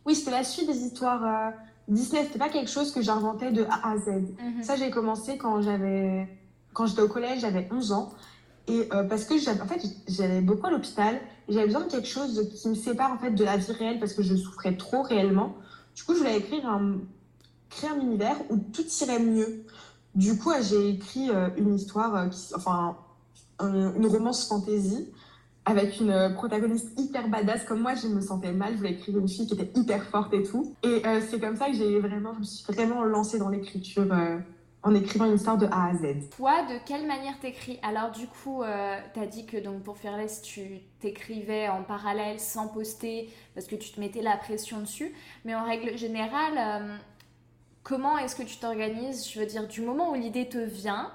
Oui, 0.06 0.14
c'était 0.14 0.30
la 0.30 0.42
suite 0.42 0.68
des 0.68 0.78
histoires 0.86 1.22
euh, 1.22 1.50
Disney. 1.86 2.24
C'était 2.24 2.38
pas 2.38 2.48
quelque 2.48 2.70
chose 2.70 2.92
que 2.92 3.02
j'inventais 3.02 3.50
de 3.52 3.64
A 3.64 3.90
à 3.90 3.98
Z. 3.98 4.08
Mhm. 4.08 4.62
Ça, 4.62 4.76
j'ai 4.76 4.90
commencé 4.90 5.36
quand 5.36 5.60
j'avais. 5.60 6.26
Quand 6.72 6.86
j'étais 6.86 7.02
au 7.02 7.08
collège, 7.08 7.40
j'avais 7.40 7.68
11 7.70 7.92
ans. 7.92 8.14
Et 8.68 8.88
euh, 8.94 9.04
parce 9.04 9.26
que 9.26 9.34
en 9.34 9.66
fait, 9.66 9.82
j'allais 10.08 10.40
beaucoup 10.40 10.66
à 10.66 10.70
l'hôpital. 10.70 11.20
J'avais 11.50 11.66
besoin 11.66 11.82
de 11.82 11.90
quelque 11.90 12.08
chose 12.08 12.48
qui 12.54 12.70
me 12.70 12.74
sépare 12.74 13.12
en 13.12 13.18
fait 13.18 13.32
de 13.32 13.44
la 13.44 13.58
vie 13.58 13.72
réelle 13.72 13.98
parce 13.98 14.14
que 14.14 14.22
je 14.22 14.34
souffrais 14.34 14.78
trop 14.78 15.02
réellement. 15.02 15.56
Du 15.94 16.04
coup, 16.04 16.14
je 16.14 16.18
voulais 16.18 16.38
écrire 16.38 16.66
un 16.68 16.98
créer 17.70 17.90
un 17.90 18.00
univers 18.00 18.36
où 18.50 18.56
tout 18.56 18.84
irait 19.00 19.20
mieux. 19.20 19.64
Du 20.14 20.36
coup, 20.36 20.50
j'ai 20.60 20.90
écrit 20.90 21.30
euh, 21.30 21.48
une 21.56 21.74
histoire, 21.74 22.14
euh, 22.16 22.26
enfin, 22.54 22.96
une 23.60 24.06
romance 24.06 24.48
fantasy 24.48 25.08
avec 25.64 26.00
une 26.00 26.10
euh, 26.10 26.30
protagoniste 26.30 26.98
hyper 26.98 27.28
badass 27.28 27.64
comme 27.64 27.80
moi 27.80 27.94
je 27.94 28.08
me 28.08 28.22
sentais 28.22 28.52
mal 28.52 28.72
je 28.72 28.78
voulais 28.78 28.92
écrire 28.92 29.18
une 29.18 29.28
fille 29.28 29.46
qui 29.46 29.52
était 29.52 29.70
hyper 29.78 30.02
forte 30.04 30.32
et 30.32 30.42
tout 30.42 30.74
et 30.82 31.02
c'est 31.28 31.38
comme 31.38 31.54
ça 31.56 31.66
que 31.66 31.74
j'ai 31.74 32.00
vraiment 32.00 32.32
je 32.32 32.38
me 32.38 32.44
suis 32.44 32.64
vraiment 32.72 33.04
lancée 33.04 33.38
dans 33.38 33.50
l'écriture 33.50 34.06
en 34.82 34.94
écrivant 34.94 35.26
une 35.26 35.34
histoire 35.34 35.58
de 35.58 35.66
A 35.66 35.88
à 35.88 35.94
Z. 35.94 36.30
Toi, 36.36 36.62
de 36.62 36.78
quelle 36.86 37.06
manière 37.06 37.38
t'écris? 37.38 37.78
Alors 37.82 38.10
du 38.10 38.26
coup, 38.26 38.62
tu 39.14 39.20
as 39.20 39.26
dit 39.26 39.44
que 39.46 39.58
donc 39.58 39.82
pour 39.82 39.98
Fearless, 39.98 40.42
tu 40.42 40.80
t'écrivais 41.00 41.68
en 41.68 41.82
parallèle 41.82 42.40
sans 42.40 42.68
poster 42.68 43.30
parce 43.54 43.66
que 43.66 43.76
tu 43.76 43.92
te 43.92 44.00
mettais 44.00 44.22
la 44.22 44.36
pression 44.36 44.80
dessus. 44.80 45.12
Mais 45.44 45.54
en 45.54 45.64
règle 45.64 45.98
générale, 45.98 46.98
Comment 47.82 48.18
est-ce 48.18 48.36
que 48.36 48.42
tu 48.42 48.58
t'organises 48.58 49.28
Je 49.28 49.40
veux 49.40 49.46
dire, 49.46 49.66
du 49.66 49.80
moment 49.80 50.10
où 50.10 50.14
l'idée 50.14 50.48
te 50.48 50.58
vient, 50.58 51.10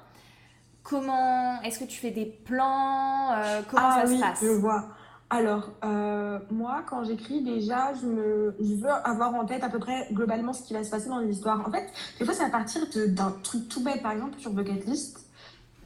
comment 0.84 1.62
est-ce 1.62 1.79
que 1.79 1.86
tu 1.86 1.98
fais 1.98 2.12
des 2.12 2.25
plans 2.25 3.31
euh, 3.34 3.62
Comment 3.69 3.84
ah 3.86 4.01
ça 4.01 4.07
se 4.07 4.19
passe? 4.19 4.39
Je 4.41 4.48
vois. 4.48 4.88
Alors, 5.36 5.68
euh, 5.84 6.39
moi, 6.50 6.82
quand 6.88 7.04
j'écris, 7.04 7.42
déjà, 7.42 7.94
je, 7.94 8.08
veux 8.08 8.89
avoir 8.89 9.36
en 9.36 9.44
tête 9.44 9.65
à 9.65 9.70
peu 9.70 9.80
près 9.80 10.08
globalement 10.13 10.54
ce 10.54 10.63
qui 10.63 10.72
va 10.72 10.82
se 10.82 10.89
passer 10.89 11.10
dans 11.10 11.20
l'histoire. 11.20 11.68
En 11.68 11.72
fait, 11.72 11.92
des 12.18 12.24
fois, 12.24 12.34
c'est 12.34 12.46
à 12.46 12.50
partir 12.50 12.84
d'un 13.08 13.36
truc 13.44 13.68
tout 13.68 13.84
bête. 13.84 14.01
Par 14.01 14.13
exemple, 14.13 14.39
sur 14.39 14.54
Bucket 14.54 14.86
List, 14.86 15.27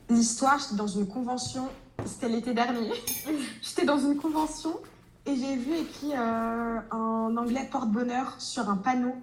l'histoire, 0.08 0.60
j'étais 0.60 0.76
dans 0.76 0.86
une 0.86 1.08
convention, 1.08 1.68
c'était 2.06 2.30
l'été 2.30 2.54
dernier. 2.54 2.92
j'étais 3.64 3.86
dans 3.86 3.98
une 3.98 4.18
convention 4.18 4.78
et 5.26 5.36
j'ai 5.36 5.56
vu 5.56 5.78
écrit 5.78 6.12
euh, 6.16 6.80
en 6.92 7.36
anglais 7.36 7.68
porte-bonheur 7.72 8.36
sur 8.38 8.70
un 8.70 8.78
panneau. 8.78 9.16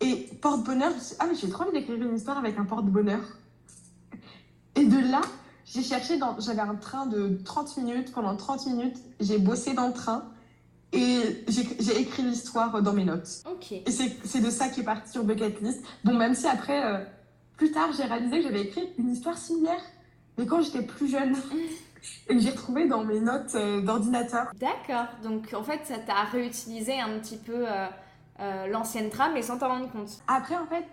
Et 0.00 0.30
porte-bonheur, 0.40 0.90
je 0.90 0.94
me 0.94 1.00
suis 1.00 1.16
dit, 1.16 1.18
ah, 1.18 1.26
mais 1.28 1.34
j'ai 1.34 1.50
trop 1.50 1.64
envie 1.64 1.72
d'écrire 1.72 2.00
une 2.00 2.14
histoire 2.14 2.38
avec 2.38 2.60
un 2.60 2.64
porte-bonheur. 2.64 3.24
Et 4.76 4.84
de 4.84 5.10
là, 5.10 5.22
j'ai 5.72 5.82
cherché 5.82 6.18
dans. 6.18 6.38
J'avais 6.38 6.60
un 6.60 6.74
train 6.74 7.06
de 7.06 7.38
30 7.44 7.78
minutes. 7.78 8.12
Pendant 8.12 8.36
30 8.36 8.66
minutes, 8.66 8.96
j'ai 9.20 9.38
bossé 9.38 9.72
dans 9.72 9.88
le 9.88 9.94
train 9.94 10.24
et 10.92 11.44
j'ai 11.48 11.98
écrit 11.98 12.22
l'histoire 12.22 12.82
dans 12.82 12.92
mes 12.92 13.04
notes. 13.04 13.42
Ok. 13.50 13.72
Et 13.72 13.90
c'est 13.90 14.40
de 14.40 14.50
ça 14.50 14.68
qui 14.68 14.80
est 14.80 14.84
parti 14.84 15.10
sur 15.10 15.24
Bucket 15.24 15.60
List. 15.62 15.82
Bon, 16.04 16.14
même 16.14 16.34
si 16.34 16.46
après, 16.46 16.84
euh, 16.84 17.04
plus 17.56 17.70
tard, 17.70 17.88
j'ai 17.96 18.04
réalisé 18.04 18.38
que 18.38 18.42
j'avais 18.42 18.62
écrit 18.62 18.90
une 18.98 19.10
histoire 19.10 19.38
similaire, 19.38 19.80
mais 20.36 20.44
quand 20.46 20.60
j'étais 20.60 20.82
plus 20.82 21.08
jeune. 21.08 21.34
et 22.28 22.34
que 22.34 22.40
j'ai 22.40 22.50
retrouvé 22.50 22.88
dans 22.88 23.04
mes 23.04 23.20
notes 23.20 23.54
euh, 23.54 23.80
d'ordinateur. 23.80 24.48
D'accord. 24.58 25.06
Donc 25.22 25.54
en 25.54 25.62
fait, 25.62 25.80
ça 25.84 25.98
t'a 25.98 26.24
réutilisé 26.24 27.00
un 27.00 27.18
petit 27.20 27.36
peu. 27.36 27.64
Euh, 27.66 27.86
l'ancienne 28.38 29.10
trame 29.10 29.34
mais 29.34 29.42
sans 29.42 29.58
t'en 29.58 29.68
rendre 29.68 29.90
compte. 29.90 30.18
Après 30.26 30.56
en 30.56 30.66
fait, 30.66 30.84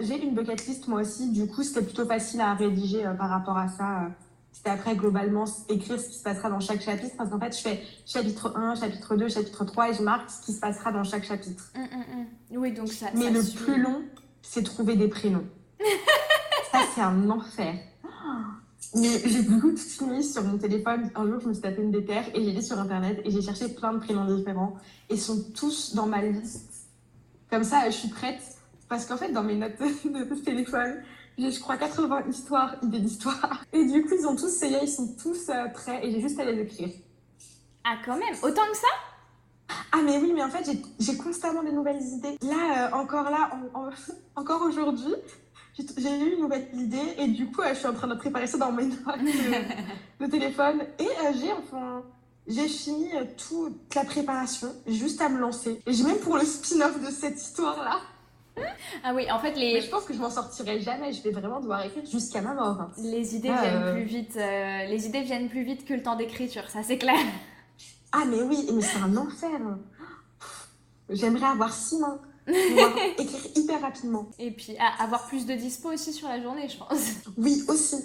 j'ai 0.00 0.22
une 0.22 0.34
bucket 0.34 0.66
list 0.66 0.88
moi 0.88 1.00
aussi, 1.00 1.30
du 1.30 1.46
coup 1.46 1.62
c'était 1.62 1.82
plutôt 1.82 2.06
facile 2.06 2.40
à 2.40 2.54
rédiger 2.54 3.04
par 3.18 3.30
rapport 3.30 3.56
à 3.56 3.68
ça 3.68 4.10
c'était 4.56 4.70
après 4.70 4.96
globalement 4.96 5.44
écrire 5.68 6.00
ce 6.00 6.08
qui 6.08 6.14
se 6.14 6.22
passera 6.22 6.48
dans 6.48 6.60
chaque 6.60 6.80
chapitre 6.80 7.14
parce 7.18 7.28
qu'en 7.28 7.38
fait 7.38 7.54
je 7.54 7.60
fais 7.60 7.82
chapitre 8.06 8.56
1, 8.56 8.76
chapitre 8.76 9.14
2, 9.14 9.28
chapitre 9.28 9.66
3 9.66 9.90
et 9.90 9.94
je 9.94 10.02
marque 10.02 10.30
ce 10.30 10.40
qui 10.40 10.52
se 10.54 10.60
passera 10.60 10.92
dans 10.92 11.04
chaque 11.04 11.24
chapitre. 11.24 11.64
Hum, 11.76 11.82
hum, 11.82 12.04
hum. 12.12 12.26
Oui, 12.58 12.72
donc 12.72 12.88
ça. 12.88 13.08
Mais 13.14 13.30
le 13.30 13.42
plus 13.42 13.82
long, 13.82 14.02
c'est 14.40 14.62
trouver 14.62 14.96
des 14.96 15.08
prénoms. 15.08 15.44
ça, 16.72 16.78
c'est 16.94 17.02
un 17.02 17.28
enfer. 17.28 17.74
Mais 18.94 19.20
j'ai 19.26 19.42
beaucoup 19.42 19.72
de 19.72 19.78
fini 19.78 20.22
sur 20.24 20.44
mon 20.44 20.58
téléphone. 20.58 21.10
Un 21.14 21.26
jour, 21.26 21.40
je 21.40 21.48
me 21.48 21.52
suis 21.52 21.62
tapé 21.62 21.82
une 21.82 21.90
déterre 21.90 22.24
et 22.34 22.44
j'ai 22.44 22.52
dit 22.52 22.62
sur 22.62 22.78
internet 22.78 23.20
et 23.24 23.30
j'ai 23.30 23.42
cherché 23.42 23.68
plein 23.68 23.92
de 23.92 23.98
prénoms 23.98 24.24
différents 24.24 24.76
et 25.10 25.14
ils 25.14 25.20
sont 25.20 25.42
tous 25.54 25.94
dans 25.94 26.06
ma 26.06 26.22
liste. 26.22 26.86
Comme 27.50 27.64
ça, 27.64 27.88
je 27.90 27.96
suis 27.96 28.08
prête 28.08 28.40
parce 28.88 29.04
qu'en 29.04 29.16
fait, 29.16 29.32
dans 29.32 29.42
mes 29.42 29.56
notes 29.56 29.78
de 30.04 30.34
téléphone, 30.42 31.02
j'ai, 31.38 31.50
je 31.50 31.60
crois, 31.60 31.76
80 31.76 32.24
histoires, 32.28 32.76
idées 32.82 33.00
d'histoires. 33.00 33.64
Et 33.72 33.84
du 33.84 34.02
coup, 34.04 34.14
ils 34.18 34.26
ont 34.26 34.36
tous 34.36 34.46
essayé, 34.46 34.78
ils 34.82 34.88
sont 34.88 35.14
tous 35.20 35.50
euh, 35.50 35.68
prêts 35.68 36.00
et 36.02 36.10
j'ai 36.10 36.20
juste 36.20 36.38
à 36.40 36.44
les 36.44 36.60
écrire. 36.60 36.90
Ah, 37.84 37.96
quand 38.04 38.16
même 38.16 38.34
Autant 38.42 38.62
que 38.70 38.76
ça? 38.76 38.86
Ah 39.92 39.98
mais 40.04 40.18
oui, 40.18 40.32
mais 40.34 40.42
en 40.42 40.50
fait, 40.50 40.68
j'ai 40.98 41.16
constamment 41.16 41.62
des 41.62 41.72
nouvelles 41.72 42.02
idées. 42.02 42.36
Là, 42.42 42.88
euh, 42.88 42.96
encore 42.96 43.30
là, 43.30 43.50
encore 44.36 44.62
aujourd'hui, 44.62 45.14
j'ai 45.76 46.18
eu 46.18 46.34
une 46.34 46.40
nouvelle 46.40 46.68
idée 46.74 47.14
et 47.18 47.28
du 47.28 47.46
coup, 47.46 47.62
euh, 47.62 47.70
je 47.70 47.78
suis 47.78 47.86
en 47.86 47.94
train 47.94 48.08
de 48.08 48.14
préparer 48.14 48.46
ça 48.46 48.58
dans 48.58 48.72
mes 48.72 48.86
notes 48.86 48.98
de, 50.20 50.26
téléphone. 50.26 50.82
Et 50.98 51.08
j'ai 51.34 51.52
enfin, 51.52 52.02
j'ai 52.46 52.68
fini 52.68 53.10
toute 53.36 53.94
la 53.94 54.04
préparation, 54.04 54.72
juste 54.86 55.20
à 55.20 55.28
me 55.28 55.38
lancer. 55.38 55.80
Et 55.86 55.92
j'ai 55.92 56.04
même 56.04 56.18
pour 56.18 56.36
le 56.36 56.44
spin-off 56.44 57.00
de 57.00 57.10
cette 57.10 57.36
histoire-là. 57.36 58.00
Ah 59.04 59.12
oui, 59.14 59.30
en 59.30 59.38
fait, 59.38 59.52
les. 59.52 59.74
Mais 59.74 59.80
je 59.80 59.90
pense 59.90 60.04
que 60.04 60.14
je 60.14 60.18
m'en 60.18 60.30
sortirai 60.30 60.80
jamais. 60.80 61.12
Je 61.12 61.22
vais 61.22 61.30
vraiment 61.30 61.60
devoir 61.60 61.84
écrire 61.84 62.04
jusqu'à 62.06 62.40
ma 62.40 62.54
mort. 62.54 62.90
Les 62.98 63.36
idées 63.36 63.52
viennent 63.52 63.82
euh. 63.82 63.92
plus 63.92 64.04
vite. 64.04 64.36
Euh, 64.36 64.84
les 64.86 65.06
idées 65.06 65.22
viennent 65.22 65.48
plus 65.48 65.64
vite 65.64 65.84
que 65.84 65.94
le 65.94 66.02
temps 66.02 66.16
d'écriture, 66.16 66.68
ça 66.68 66.82
c'est 66.82 66.98
clair. 66.98 67.18
Ah 68.12 68.24
mais 68.26 68.42
oui, 68.42 68.68
mais 68.72 68.82
c'est 68.82 68.98
un 68.98 69.16
enfer. 69.16 69.50
J'aimerais 71.10 71.46
avoir 71.46 71.72
six 71.72 71.98
mains. 71.98 72.18
Écrire 73.18 73.40
hyper 73.56 73.80
rapidement. 73.80 74.30
Et 74.38 74.50
puis 74.50 74.76
avoir 74.98 75.26
plus 75.26 75.46
de 75.46 75.54
dispo 75.54 75.92
aussi 75.92 76.12
sur 76.12 76.28
la 76.28 76.40
journée, 76.40 76.68
je 76.68 76.76
pense. 76.76 77.12
Oui, 77.36 77.62
aussi. 77.68 77.96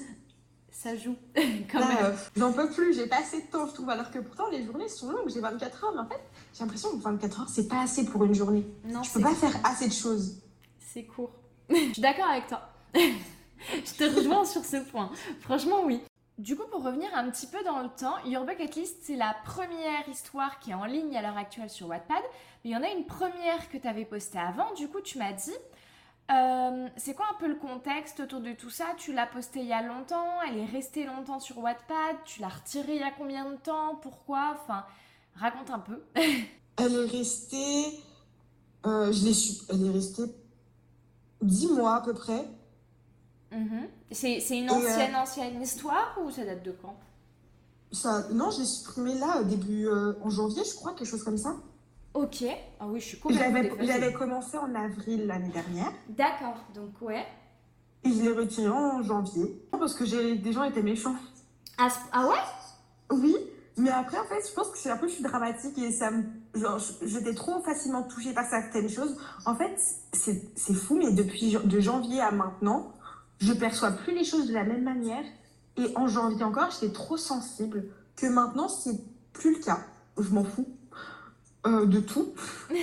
Ça 0.71 0.95
joue, 0.95 1.15
quand 1.71 1.79
même. 1.79 2.05
Euh, 2.05 2.15
j'en 2.35 2.51
peux 2.51 2.67
plus, 2.71 2.95
j'ai 2.95 3.05
pas 3.05 3.19
assez 3.19 3.41
de 3.41 3.47
temps, 3.51 3.67
je 3.67 3.73
trouve. 3.73 3.89
Alors 3.91 4.09
que 4.09 4.17
pourtant, 4.17 4.49
les 4.49 4.65
journées 4.65 4.87
sont 4.87 5.11
longues, 5.11 5.29
j'ai 5.29 5.39
24 5.39 5.83
heures, 5.83 5.93
mais 5.93 5.99
en 5.99 6.07
fait, 6.07 6.21
j'ai 6.53 6.63
l'impression 6.63 6.97
que 6.97 7.03
24 7.03 7.41
heures, 7.41 7.49
c'est 7.49 7.67
pas 7.67 7.81
assez 7.81 8.03
pour 8.03 8.23
une 8.23 8.33
journée. 8.33 8.65
Non, 8.85 9.03
je 9.03 9.11
peux 9.11 9.21
pas 9.21 9.35
faire 9.35 9.53
assez 9.63 9.87
de 9.87 9.93
choses. 9.93 10.39
C'est 10.79 11.03
court. 11.03 11.31
je 11.69 11.93
suis 11.93 12.01
d'accord 12.01 12.25
avec 12.25 12.47
toi. 12.47 12.61
je 12.95 13.93
te 13.95 14.15
rejoins 14.15 14.43
sur 14.43 14.65
ce 14.65 14.77
point. 14.77 15.11
Franchement, 15.41 15.83
oui. 15.85 16.01
Du 16.37 16.55
coup, 16.55 16.63
pour 16.71 16.83
revenir 16.83 17.09
un 17.13 17.29
petit 17.29 17.47
peu 17.47 17.63
dans 17.63 17.79
le 17.81 17.89
temps, 17.89 18.17
Your 18.25 18.45
Bucket 18.45 18.75
List, 18.75 18.97
c'est 19.03 19.15
la 19.15 19.35
première 19.45 20.07
histoire 20.09 20.59
qui 20.59 20.71
est 20.71 20.73
en 20.73 20.85
ligne 20.85 21.15
à 21.15 21.21
l'heure 21.21 21.37
actuelle 21.37 21.69
sur 21.69 21.87
Wattpad. 21.87 22.23
Mais 22.63 22.71
il 22.71 22.73
y 22.73 22.75
en 22.75 22.83
a 22.83 22.89
une 22.89 23.05
première 23.05 23.69
que 23.69 23.77
tu 23.77 23.87
avais 23.87 24.05
postée 24.05 24.39
avant. 24.39 24.73
Du 24.73 24.87
coup, 24.87 25.01
tu 25.01 25.17
m'as 25.17 25.33
dit, 25.33 25.53
euh, 26.31 26.87
c'est 26.95 27.13
quoi 27.13 27.25
un 27.31 27.37
peu 27.39 27.47
le 27.47 27.55
contexte 27.55 28.21
autour 28.21 28.39
de 28.39 28.53
tout 28.53 28.69
ça? 28.69 28.85
Tu 28.97 29.13
l'as 29.13 29.27
postée 29.27 29.59
il 29.59 29.67
y 29.67 29.73
a 29.73 29.81
longtemps, 29.81 30.41
elle 30.47 30.57
est 30.57 30.65
restée 30.65 31.03
longtemps 31.05 31.39
sur 31.39 31.57
Wattpad, 31.57 32.15
tu 32.23 32.41
l'as 32.41 32.49
retirée 32.49 32.95
il 32.95 33.01
y 33.01 33.03
a 33.03 33.11
combien 33.11 33.49
de 33.49 33.57
temps? 33.57 33.95
Pourquoi? 34.01 34.57
Enfin, 34.61 34.85
raconte 35.35 35.69
un 35.69 35.79
peu. 35.79 36.01
elle 36.15 36.93
est 36.93 37.05
restée, 37.05 37.99
euh, 38.85 39.11
je 39.11 39.25
l'ai 39.25 39.33
su, 39.33 39.63
elle 39.69 39.85
est 39.85 39.91
restée 39.91 40.23
10 41.41 41.73
mois 41.73 41.95
à 41.95 42.01
peu 42.01 42.13
près. 42.13 42.45
Mhm. 43.51 43.87
C'est 44.11 44.37
une 44.57 44.69
euh, 44.69 45.15
ancienne, 45.15 45.61
histoire 45.61 46.17
ou 46.23 46.31
ça 46.31 46.45
date 46.45 46.63
de 46.63 46.71
quand? 46.71 46.95
Ça, 47.91 48.27
Non, 48.31 48.49
je 48.51 48.59
l'ai 48.59 48.65
supprimée 48.65 49.15
là, 49.15 49.43
début 49.43 49.87
euh, 49.87 50.13
en 50.21 50.29
janvier, 50.29 50.63
je 50.63 50.75
crois, 50.75 50.93
quelque 50.93 51.07
chose 51.07 51.23
comme 51.23 51.37
ça. 51.37 51.55
Ok. 52.13 52.43
Ah 52.79 52.87
oui, 52.87 52.99
je 52.99 53.05
suis 53.05 53.19
complètement 53.19 53.61
J'avais 53.81 54.13
commencé 54.13 54.57
en 54.57 54.73
avril 54.75 55.27
l'année 55.27 55.49
dernière. 55.49 55.91
D'accord, 56.09 56.57
donc 56.73 57.01
ouais. 57.01 57.25
Et 58.03 58.11
je 58.11 58.21
l'ai 58.21 58.31
retiré 58.31 58.69
en 58.69 59.01
janvier. 59.03 59.61
Parce 59.71 59.93
que 59.93 60.03
des 60.35 60.53
gens 60.53 60.63
étaient 60.63 60.81
méchants. 60.81 61.15
Ah, 61.77 61.89
ah 62.11 62.27
ouais? 62.27 62.35
Oui, 63.11 63.35
mais 63.77 63.89
après, 63.89 64.17
en 64.17 64.25
fait, 64.25 64.47
je 64.47 64.53
pense 64.53 64.69
que 64.69 64.77
c'est 64.77 64.89
un 64.89 64.97
peu, 64.97 65.07
je 65.07 65.13
suis 65.13 65.23
dramatique 65.23 65.77
et 65.77 65.91
ça 65.91 66.11
me. 66.11 66.23
Genre, 66.53 66.79
j'étais 67.03 67.33
trop 67.33 67.61
facilement 67.61 68.03
touchée 68.03 68.33
par 68.33 68.49
certaines 68.49 68.89
choses. 68.89 69.17
En 69.45 69.55
fait, 69.55 69.73
c'est 70.11 70.73
fou, 70.73 70.97
mais 70.97 71.11
depuis 71.13 71.57
de 71.63 71.79
janvier 71.79 72.19
à 72.19 72.31
maintenant, 72.31 72.91
je 73.41 73.53
perçois 73.53 73.91
plus 73.91 74.15
les 74.15 74.23
choses 74.23 74.47
de 74.47 74.53
la 74.53 74.63
même 74.63 74.83
manière. 74.83 75.23
Et 75.77 75.91
en 75.95 76.07
janvier 76.07 76.43
encore, 76.43 76.69
j'étais 76.71 76.93
trop 76.93 77.17
sensible 77.17 77.85
que 78.15 78.27
maintenant, 78.27 78.67
c'est 78.67 78.99
plus 79.33 79.55
le 79.55 79.63
cas. 79.63 79.79
Je 80.17 80.29
m'en 80.29 80.43
fous 80.43 80.67
euh, 81.65 81.85
de 81.85 81.99
tout. 81.99 82.33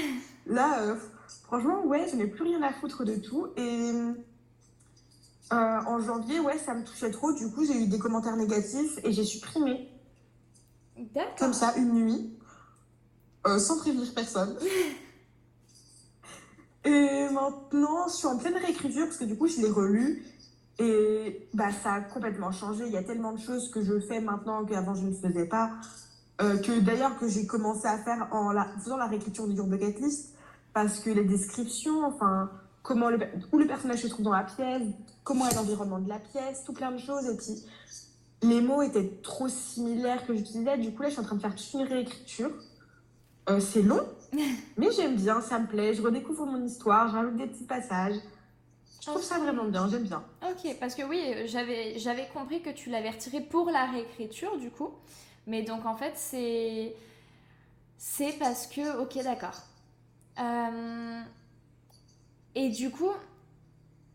Là, 0.47 0.81
euh, 0.81 0.97
franchement, 1.45 1.85
ouais, 1.87 2.09
je 2.11 2.17
n'ai 2.17 2.27
plus 2.27 2.43
rien 2.43 2.63
à 2.63 2.73
foutre 2.73 3.05
de 3.05 3.17
tout. 3.17 3.49
Et 3.57 3.93
euh, 5.53 5.81
en 5.87 6.01
janvier, 6.01 6.41
ouais, 6.41 6.59
ça 6.59 6.75
me 6.75 6.85
touchait 6.85 7.11
trop. 7.11 7.33
Du 7.33 7.51
coup, 7.51 7.65
j'ai 7.65 7.75
eu 7.75 7.87
des 7.87 7.99
commentaires 7.99 8.37
négatifs 8.37 8.99
et 9.05 9.13
j'ai 9.13 9.25
supprimé. 9.25 9.89
Comme 11.39 11.53
ça, 11.53 11.75
une 11.77 11.93
nuit, 11.93 12.37
euh, 13.47 13.59
sans 13.59 13.79
prévenir 13.79 14.13
personne. 14.15 14.59
et 16.85 17.29
maintenant, 17.31 18.09
je 18.09 18.15
suis 18.15 18.27
en 18.27 18.37
pleine 18.37 18.57
réécriture 18.57 19.07
parce 19.07 19.19
que 19.19 19.25
du 19.25 19.37
coup, 19.37 19.47
je 19.47 19.61
l'ai 19.61 19.71
relu. 19.71 20.25
Et 20.79 21.49
bah, 21.55 21.71
ça 21.83 21.95
a 21.95 22.01
complètement 22.01 22.53
changé. 22.53 22.85
Il 22.87 22.93
y 22.93 22.97
a 22.97 23.03
tellement 23.03 23.33
de 23.33 23.41
choses 23.41 23.71
que 23.71 23.83
je 23.83 23.99
fais 23.99 24.21
maintenant 24.21 24.65
qu'avant 24.65 24.95
je 24.95 25.07
ne 25.07 25.13
faisais 25.13 25.47
pas. 25.47 25.73
Euh, 26.41 26.57
que 26.59 26.79
d'ailleurs 26.79 27.19
que 27.19 27.29
j'ai 27.29 27.47
commencé 27.47 27.87
à 27.89 27.99
faire 27.99 28.29
en 28.31 28.53
la, 28.53 28.65
faisant 28.79 28.97
la 28.97 29.07
réécriture 29.07 29.49
du 29.49 29.61
Bucket 29.61 29.99
List. 30.01 30.35
Parce 30.73 31.01
que 31.01 31.11
les 31.11 31.25
descriptions, 31.25 32.05
enfin, 32.05 32.51
comment 32.83 33.11
le, 33.11 33.19
où 33.53 33.59
le 33.59 33.67
personnage 33.67 34.03
se 34.03 34.07
trouve 34.07 34.25
dans 34.25 34.33
la 34.33 34.45
pièce, 34.45 34.83
comment 35.25 35.49
est 35.49 35.55
l'environnement 35.55 35.99
de 35.99 36.09
la 36.09 36.21
pièce, 36.21 36.63
tout 36.65 36.73
plein 36.73 36.93
de 36.93 36.99
choses. 36.99 37.27
Et 37.27 37.37
puis, 37.37 37.65
les 38.43 38.61
mots 38.61 38.83
étaient 38.83 39.19
trop 39.23 39.49
similaires 39.49 40.25
que 40.27 40.35
j'utilisais. 40.35 40.79
Du 40.79 40.95
coup, 40.95 41.03
là, 41.03 41.09
je 41.09 41.15
suis 41.15 41.21
en 41.21 41.25
train 41.25 41.37
de 41.37 41.41
faire 41.41 41.57
toute 41.57 41.73
une 41.75 41.83
réécriture. 41.83 42.51
Euh, 43.51 43.61
c'est 43.61 43.83
long, 43.83 44.03
mais 44.77 44.91
j'aime 44.95 45.17
bien, 45.17 45.41
ça 45.41 45.59
me 45.59 45.67
plaît. 45.67 45.95
Je 45.95 46.03
redécouvre 46.03 46.47
mon 46.47 46.65
histoire, 46.65 47.11
j'ajoute 47.11 47.37
des 47.37 47.47
petits 47.47 47.65
passages. 47.65 48.17
Je 49.01 49.07
trouve 49.07 49.23
ça 49.23 49.39
vraiment 49.39 49.65
bien, 49.65 49.89
j'aime 49.89 50.03
bien. 50.05 50.25
Ok, 50.43 50.77
parce 50.81 50.95
que 50.95 51.03
oui, 51.03 51.47
j'avais, 51.47 51.99
j'avais 51.99 52.27
compris 52.29 52.63
que 52.63 52.71
tu 52.71 52.91
l'avais 52.91 53.11
retiré 53.11 53.41
pour 53.41 53.71
la 53.71 53.87
réécriture, 53.87 54.59
du 54.59 54.71
coup. 54.71 54.91
Mais 55.47 55.63
donc, 55.63 55.87
en 55.87 55.97
fait, 55.97 56.13
c'est, 56.17 56.95
c'est 57.97 58.33
parce 58.39 58.67
que... 58.67 59.01
Ok, 59.01 59.23
d'accord. 59.23 59.63
Euh, 60.39 61.23
et 62.55 62.69
du 62.71 62.91
coup, 62.91 63.13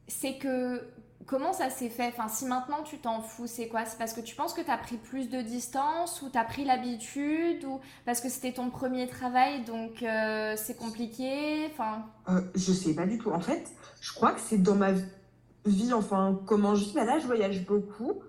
c'est 0.07 0.37
que 0.37 0.85
comment 1.25 1.53
ça 1.53 1.69
s'est 1.69 1.89
fait? 1.89 2.07
Enfin, 2.07 2.27
si 2.27 2.45
maintenant 2.45 2.83
tu 2.83 2.97
t'en 2.97 3.21
fous, 3.21 3.47
c'est 3.47 3.67
quoi? 3.67 3.85
C'est 3.85 3.97
parce 3.97 4.13
que 4.13 4.21
tu 4.21 4.35
penses 4.35 4.53
que 4.53 4.61
tu 4.61 4.71
as 4.71 4.77
pris 4.77 4.97
plus 4.97 5.29
de 5.29 5.41
distance 5.41 6.21
ou 6.21 6.29
tu 6.29 6.37
as 6.37 6.43
pris 6.43 6.65
l'habitude 6.65 7.63
ou 7.65 7.79
parce 8.05 8.21
que 8.21 8.29
c'était 8.29 8.53
ton 8.53 8.69
premier 8.69 9.07
travail 9.07 9.63
donc 9.63 10.03
euh, 10.03 10.55
c'est 10.57 10.75
compliqué? 10.75 11.67
Enfin. 11.71 12.05
Euh, 12.29 12.41
je 12.55 12.71
sais 12.71 12.93
pas 12.93 13.05
du 13.05 13.17
tout. 13.17 13.31
En 13.31 13.39
fait, 13.39 13.63
je 14.01 14.13
crois 14.13 14.31
que 14.31 14.41
c'est 14.41 14.57
dans 14.57 14.75
ma 14.75 14.91
vie, 15.65 15.93
enfin, 15.93 16.39
comment 16.45 16.75
je 16.75 16.85
vis. 16.85 16.93
Bah 16.93 17.05
là, 17.05 17.19
je 17.19 17.25
voyage 17.25 17.65
beaucoup 17.65 18.21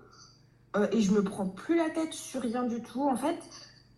euh, 0.75 0.87
et 0.91 1.01
je 1.01 1.11
me 1.11 1.23
prends 1.23 1.47
plus 1.47 1.77
la 1.77 1.89
tête 1.89 2.13
sur 2.13 2.41
rien 2.41 2.63
du 2.63 2.81
tout. 2.81 3.03
En 3.03 3.15
fait, 3.15 3.39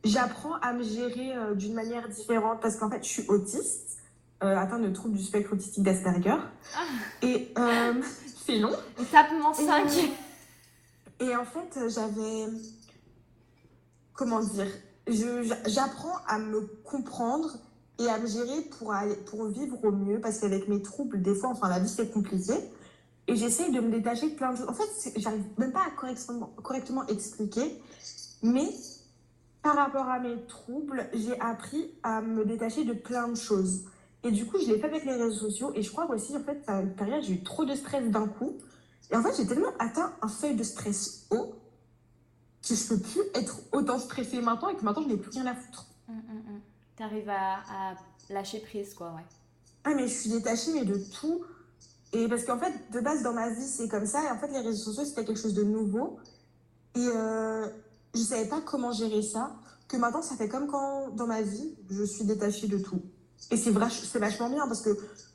j'apprends 0.04 0.56
à 0.62 0.74
me 0.74 0.84
gérer 0.84 1.34
d'une 1.56 1.74
manière 1.74 2.08
différente 2.10 2.62
parce 2.62 2.77
qu'en 2.77 2.89
fait, 2.89 3.04
je 3.04 3.10
suis 3.10 3.25
autiste. 3.27 4.00
atteinte 4.39 4.84
de 4.84 4.89
troubles 4.89 5.18
du 5.18 5.24
spectre 5.24 5.54
autistique 5.54 5.84
d'Asperger. 5.84 6.38
Ah. 6.75 6.80
Et 7.22 7.54
c'est 8.48 8.60
long. 8.60 8.72
Étape 9.00 9.27
5. 9.54 9.92
Et 11.20 11.36
en 11.36 11.44
fait, 11.44 11.89
j'avais. 11.89 12.48
Comment 14.13 14.39
dire 14.39 14.68
J'apprends 15.08 16.18
à 16.27 16.39
me 16.39 16.62
comprendre 16.84 17.58
et 18.00 18.08
à 18.08 18.18
me 18.20 18.27
gérer 18.27 18.62
pour, 18.77 18.94
aller, 18.94 19.16
pour 19.16 19.46
vivre 19.48 19.77
au 19.84 19.92
mieux 19.92 20.20
parce 20.20 20.39
qu'avec 20.39 20.68
mes 20.68 20.82
troubles, 20.82 21.22
des 21.22 21.36
fois, 21.36 21.50
enfin, 21.50 21.70
la 21.70 21.80
vie 21.80 21.89
c'est 21.89 22.12
compliqué. 22.12 22.54
Et 23.27 23.36
j'essaye 23.36 23.72
de 23.72 23.82
me 23.82 23.92
détacher 23.92 24.30
de 24.30 24.36
plein 24.36 24.54
de 24.54 24.58
choses. 24.58 24.70
En 24.70 24.74
fait, 24.74 25.13
j'arrive 25.18 25.44
même 25.58 25.72
pas 25.72 25.82
à 25.82 25.92
correctement, 25.92 26.54
correctement 26.63 27.06
expliquer, 27.08 27.82
mais 28.42 28.70
par 29.62 29.75
rapport 29.75 30.08
à 30.08 30.20
mes 30.20 30.42
troubles, 30.48 31.10
j'ai 31.13 31.39
appris 31.42 31.92
à 32.04 32.22
me 32.22 32.46
détacher 32.46 32.86
de 32.86 32.94
plein 32.94 33.27
de 33.27 33.36
choses. 33.36 33.84
Et 34.27 34.31
du 34.31 34.46
coup, 34.46 34.57
je 34.60 34.65
l'ai 34.65 34.77
fait 34.77 34.88
avec 34.88 35.05
les 35.05 35.13
réseaux 35.13 35.50
sociaux. 35.50 35.72
Et 35.74 35.81
je 35.81 35.89
crois 35.89 36.10
aussi, 36.10 36.36
en 36.36 36.43
fait, 36.43 36.62
à 36.67 36.81
une 36.81 36.93
période, 36.93 37.24
j'ai 37.24 37.34
eu 37.36 37.43
trop 37.43 37.63
de 37.63 37.74
stress 37.74 38.10
d'un 38.10 38.27
coup. 38.27 38.57
Et 39.10 39.15
en 39.15 39.24
fait, 39.24 39.34
j'ai 39.38 39.48
tellement 39.48 39.72
atteint 39.79 40.13
un 40.22 40.27
seuil 40.27 40.53
de 40.55 40.63
stress 40.63 41.27
haut 41.31 41.55
que 42.62 42.75
je 42.75 42.88
peux 42.89 43.00
plus 43.00 43.22
être 43.36 43.62
autant 43.72 43.98
stressée 44.00 44.41
maintenant 44.41 44.67
et 44.67 44.75
que 44.75 44.84
maintenant, 44.84 45.03
je 45.03 45.07
n'ai 45.07 45.17
plus 45.17 45.31
rien 45.31 45.46
à 45.46 45.55
foutre. 45.55 45.86
Mm, 46.10 46.13
mm, 46.13 46.17
mm. 46.17 46.62
T'arrives 46.98 47.29
à, 47.29 47.60
à 47.69 47.96
lâcher 48.29 48.60
prise, 48.60 48.93
quoi, 48.93 49.13
ouais. 49.13 49.24
Ah, 49.86 49.93
mais 49.96 50.10
je 50.10 50.13
suis 50.13 50.29
détachée, 50.29 50.74
mais 50.74 50.84
de 50.84 50.98
tout. 50.98 51.46
Et 52.12 52.27
parce 52.27 52.43
qu'en 52.43 52.60
fait, 52.60 52.74
de 52.91 53.00
base, 53.00 53.24
dans 53.24 53.34
ma 53.34 53.50
vie, 53.50 53.65
c'est 53.65 53.88
comme 53.88 54.05
ça. 54.05 54.25
Et 54.25 54.29
en 54.29 54.38
fait, 54.38 54.50
les 54.50 54.60
réseaux 54.60 54.91
sociaux, 54.91 55.05
c'était 55.05 55.24
quelque 55.24 55.39
chose 55.39 55.53
de 55.53 55.63
nouveau. 55.63 56.19
Et 56.96 57.07
euh, 57.07 57.65
je 58.13 58.19
savais 58.19 58.50
pas 58.50 58.60
comment 58.60 58.91
gérer 58.91 59.22
ça. 59.22 59.55
Que 59.88 59.96
maintenant, 59.96 60.22
ça 60.22 60.36
fait 60.36 60.50
comme 60.50 60.67
quand, 60.67 61.12
dans 61.15 61.27
ma 61.27 61.41
vie, 61.41 61.77
je 61.89 62.03
suis 62.03 62.25
détachée 62.25 62.67
de 62.67 62.77
tout. 62.77 63.01
Et 63.51 63.58
c'est 63.58 63.72
vachement 63.72 64.50
bien 64.50 64.67
parce 64.67 64.82
que 64.82 64.89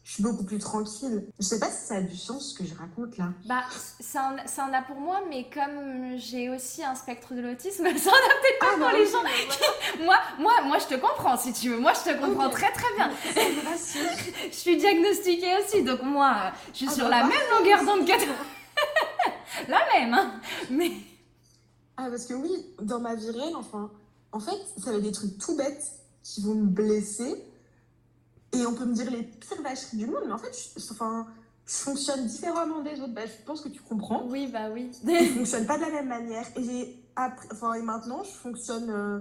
je 0.04 0.12
suis 0.12 0.22
beaucoup 0.22 0.44
plus 0.44 0.58
tranquille. 0.58 1.24
Je 1.38 1.44
sais 1.44 1.58
pas 1.58 1.70
si 1.70 1.86
ça 1.86 1.94
a 1.96 2.00
du 2.02 2.16
sens 2.16 2.50
ce 2.52 2.58
que 2.58 2.64
je 2.68 2.74
raconte 2.74 3.16
là. 3.16 3.28
Bah, 3.46 3.62
ça 4.00 4.32
en, 4.34 4.46
ça 4.48 4.66
en 4.66 4.72
a 4.74 4.82
pour 4.82 4.96
moi, 4.96 5.20
mais 5.30 5.48
comme 5.48 6.16
j'ai 6.18 6.50
aussi 6.50 6.84
un 6.84 6.94
spectre 6.94 7.32
de 7.34 7.40
l'autisme, 7.40 7.84
ça 7.96 8.10
en 8.10 8.12
a 8.12 8.34
peut-être 8.40 8.58
pas 8.60 8.66
Ah, 8.66 8.70
pour 8.72 8.78
bah 8.80 8.92
les 8.92 9.04
oui, 9.04 9.10
gens. 9.10 9.22
Moi, 10.04 10.16
moi, 10.38 10.52
moi, 10.64 10.78
je 10.78 10.94
te 10.94 11.00
comprends 11.00 11.36
si 11.38 11.52
tu 11.52 11.70
veux. 11.70 11.78
Moi, 11.78 11.92
je 11.94 12.10
te 12.10 12.20
comprends 12.20 12.50
très 12.50 12.72
très 12.72 12.94
bien. 12.96 13.10
Je 14.50 14.56
suis 14.56 14.76
diagnostiquée 14.76 15.54
aussi, 15.64 15.82
donc 15.82 16.02
moi, 16.02 16.52
je 16.72 16.78
suis 16.78 16.86
Ah 16.90 16.94
sur 16.94 17.04
bah, 17.04 17.10
la 17.10 17.20
parfait. 17.22 17.38
même 17.38 17.58
longueur 17.58 17.84
d'onde 17.84 18.06
que 18.06 18.24
toi. 18.24 18.34
la 19.68 19.80
même, 19.94 20.14
hein. 20.14 20.32
Mais 20.70 20.92
Ah, 21.96 22.08
parce 22.10 22.26
que 22.26 22.34
oui, 22.34 22.50
dans 22.80 23.00
ma 23.00 23.14
vie 23.14 23.30
réelle, 23.30 23.54
enfin, 23.56 23.90
en 24.32 24.40
fait, 24.40 24.56
ça 24.82 24.90
va 24.90 24.96
être 24.96 25.02
des 25.02 25.12
trucs 25.12 25.38
tout 25.38 25.56
bêtes 25.56 25.84
qui 26.22 26.42
vont 26.42 26.54
me 26.54 26.66
blesser. 26.66 27.34
Et 28.52 28.66
on 28.66 28.74
peut 28.74 28.84
me 28.84 28.94
dire 28.94 29.10
les 29.10 29.22
pires 29.22 29.62
vacheries 29.62 29.96
du 29.96 30.06
monde, 30.06 30.24
mais 30.26 30.32
en 30.32 30.38
fait, 30.38 30.52
je, 30.76 30.92
enfin, 30.92 31.26
je 31.66 31.72
fonctionne 31.74 32.26
différemment 32.26 32.82
des 32.82 33.00
autres. 33.00 33.14
Bah, 33.14 33.26
je 33.26 33.44
pense 33.46 33.60
que 33.62 33.68
tu 33.68 33.80
comprends. 33.80 34.24
oui, 34.26 34.46
bah 34.46 34.68
oui. 34.72 34.90
Je 35.04 35.38
fonctionne 35.38 35.66
pas 35.66 35.78
de 35.78 35.82
la 35.82 35.90
même 35.90 36.08
manière. 36.08 36.46
Et 36.56 36.62
j'ai 36.64 37.04
appris, 37.16 37.48
enfin, 37.52 37.74
et 37.74 37.82
maintenant, 37.82 38.22
je 38.24 38.30
fonctionne 38.30 38.90
euh, 38.90 39.20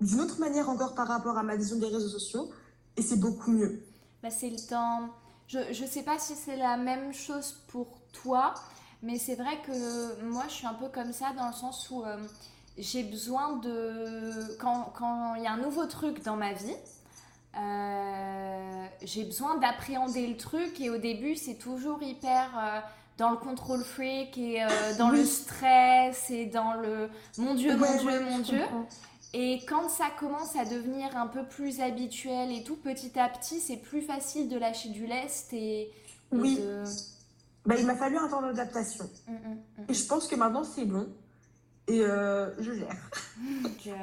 d'une 0.00 0.20
autre 0.20 0.40
manière 0.40 0.68
encore 0.70 0.94
par 0.94 1.08
rapport 1.08 1.36
à 1.36 1.42
ma 1.42 1.56
vision 1.56 1.78
des 1.78 1.86
réseaux 1.88 2.08
sociaux. 2.08 2.50
Et 2.96 3.02
c'est 3.02 3.20
beaucoup 3.20 3.50
mieux. 3.50 3.82
Bah, 4.22 4.30
c'est 4.30 4.50
le 4.50 4.66
temps. 4.66 5.10
Je, 5.46 5.58
je 5.72 5.84
sais 5.84 6.02
pas 6.02 6.18
si 6.18 6.34
c'est 6.34 6.56
la 6.56 6.76
même 6.76 7.12
chose 7.12 7.56
pour 7.68 8.00
toi, 8.12 8.54
mais 9.02 9.18
c'est 9.18 9.36
vrai 9.36 9.60
que 9.64 10.22
moi 10.24 10.44
je 10.48 10.54
suis 10.54 10.66
un 10.66 10.74
peu 10.74 10.88
comme 10.88 11.12
ça 11.12 11.26
dans 11.36 11.46
le 11.46 11.52
sens 11.52 11.88
où 11.90 12.02
euh, 12.02 12.16
j'ai 12.78 13.04
besoin 13.04 13.56
de. 13.58 14.56
Quand 14.58 14.92
quand 14.96 15.34
il 15.36 15.42
y 15.42 15.46
a 15.46 15.52
un 15.52 15.58
nouveau 15.58 15.86
truc 15.86 16.24
dans 16.24 16.36
ma 16.36 16.52
vie, 16.54 16.74
euh, 17.56 18.86
j'ai 19.02 19.24
besoin 19.24 19.56
d'appréhender 19.58 20.26
le 20.26 20.36
truc 20.36 20.80
et 20.80 20.90
au 20.90 20.98
début 20.98 21.36
c'est 21.36 21.56
toujours 21.56 22.02
hyper. 22.02 22.50
euh, 22.58 22.80
dans 23.18 23.30
le 23.30 23.38
contrôle 23.38 23.82
freak 23.82 24.36
et 24.36 24.62
euh, 24.62 24.68
dans 24.98 25.08
le 25.08 25.24
stress 25.24 26.28
et 26.30 26.44
dans 26.44 26.74
le 26.74 27.08
mon 27.38 27.54
dieu, 27.54 27.74
mon 27.74 27.80
Ouais, 27.82 27.98
dieu, 27.98 28.06
ouais, 28.10 28.20
mon 28.20 28.38
dieu. 28.40 28.60
comprends. 28.60 28.86
Et 29.32 29.60
quand 29.66 29.88
ça 29.88 30.08
commence 30.20 30.54
à 30.54 30.66
devenir 30.66 31.16
un 31.16 31.26
peu 31.26 31.42
plus 31.46 31.80
habituel 31.80 32.52
et 32.52 32.62
tout, 32.62 32.76
petit 32.76 33.18
à 33.18 33.30
petit, 33.30 33.58
c'est 33.60 33.78
plus 33.78 34.02
facile 34.02 34.50
de 34.50 34.58
lâcher 34.58 34.90
du 34.90 35.06
lest 35.06 35.50
et, 35.54 35.80
et 35.84 35.90
Oui. 36.30 36.56
de... 36.58 36.82
Bah, 37.64 37.76
il 37.78 37.86
m'a 37.86 37.96
fallu 37.96 38.18
un 38.18 38.28
temps 38.28 38.42
d'adaptation. 38.42 39.08
Mm, 39.26 39.32
mm, 39.32 39.36
mm, 39.78 39.84
Et 39.88 39.94
je 39.94 40.06
pense 40.06 40.26
que 40.28 40.36
maintenant, 40.36 40.62
c'est 40.64 40.84
bon. 40.84 41.08
Et 41.88 42.02
euh, 42.02 42.50
je 42.60 42.72
gère. 42.72 43.10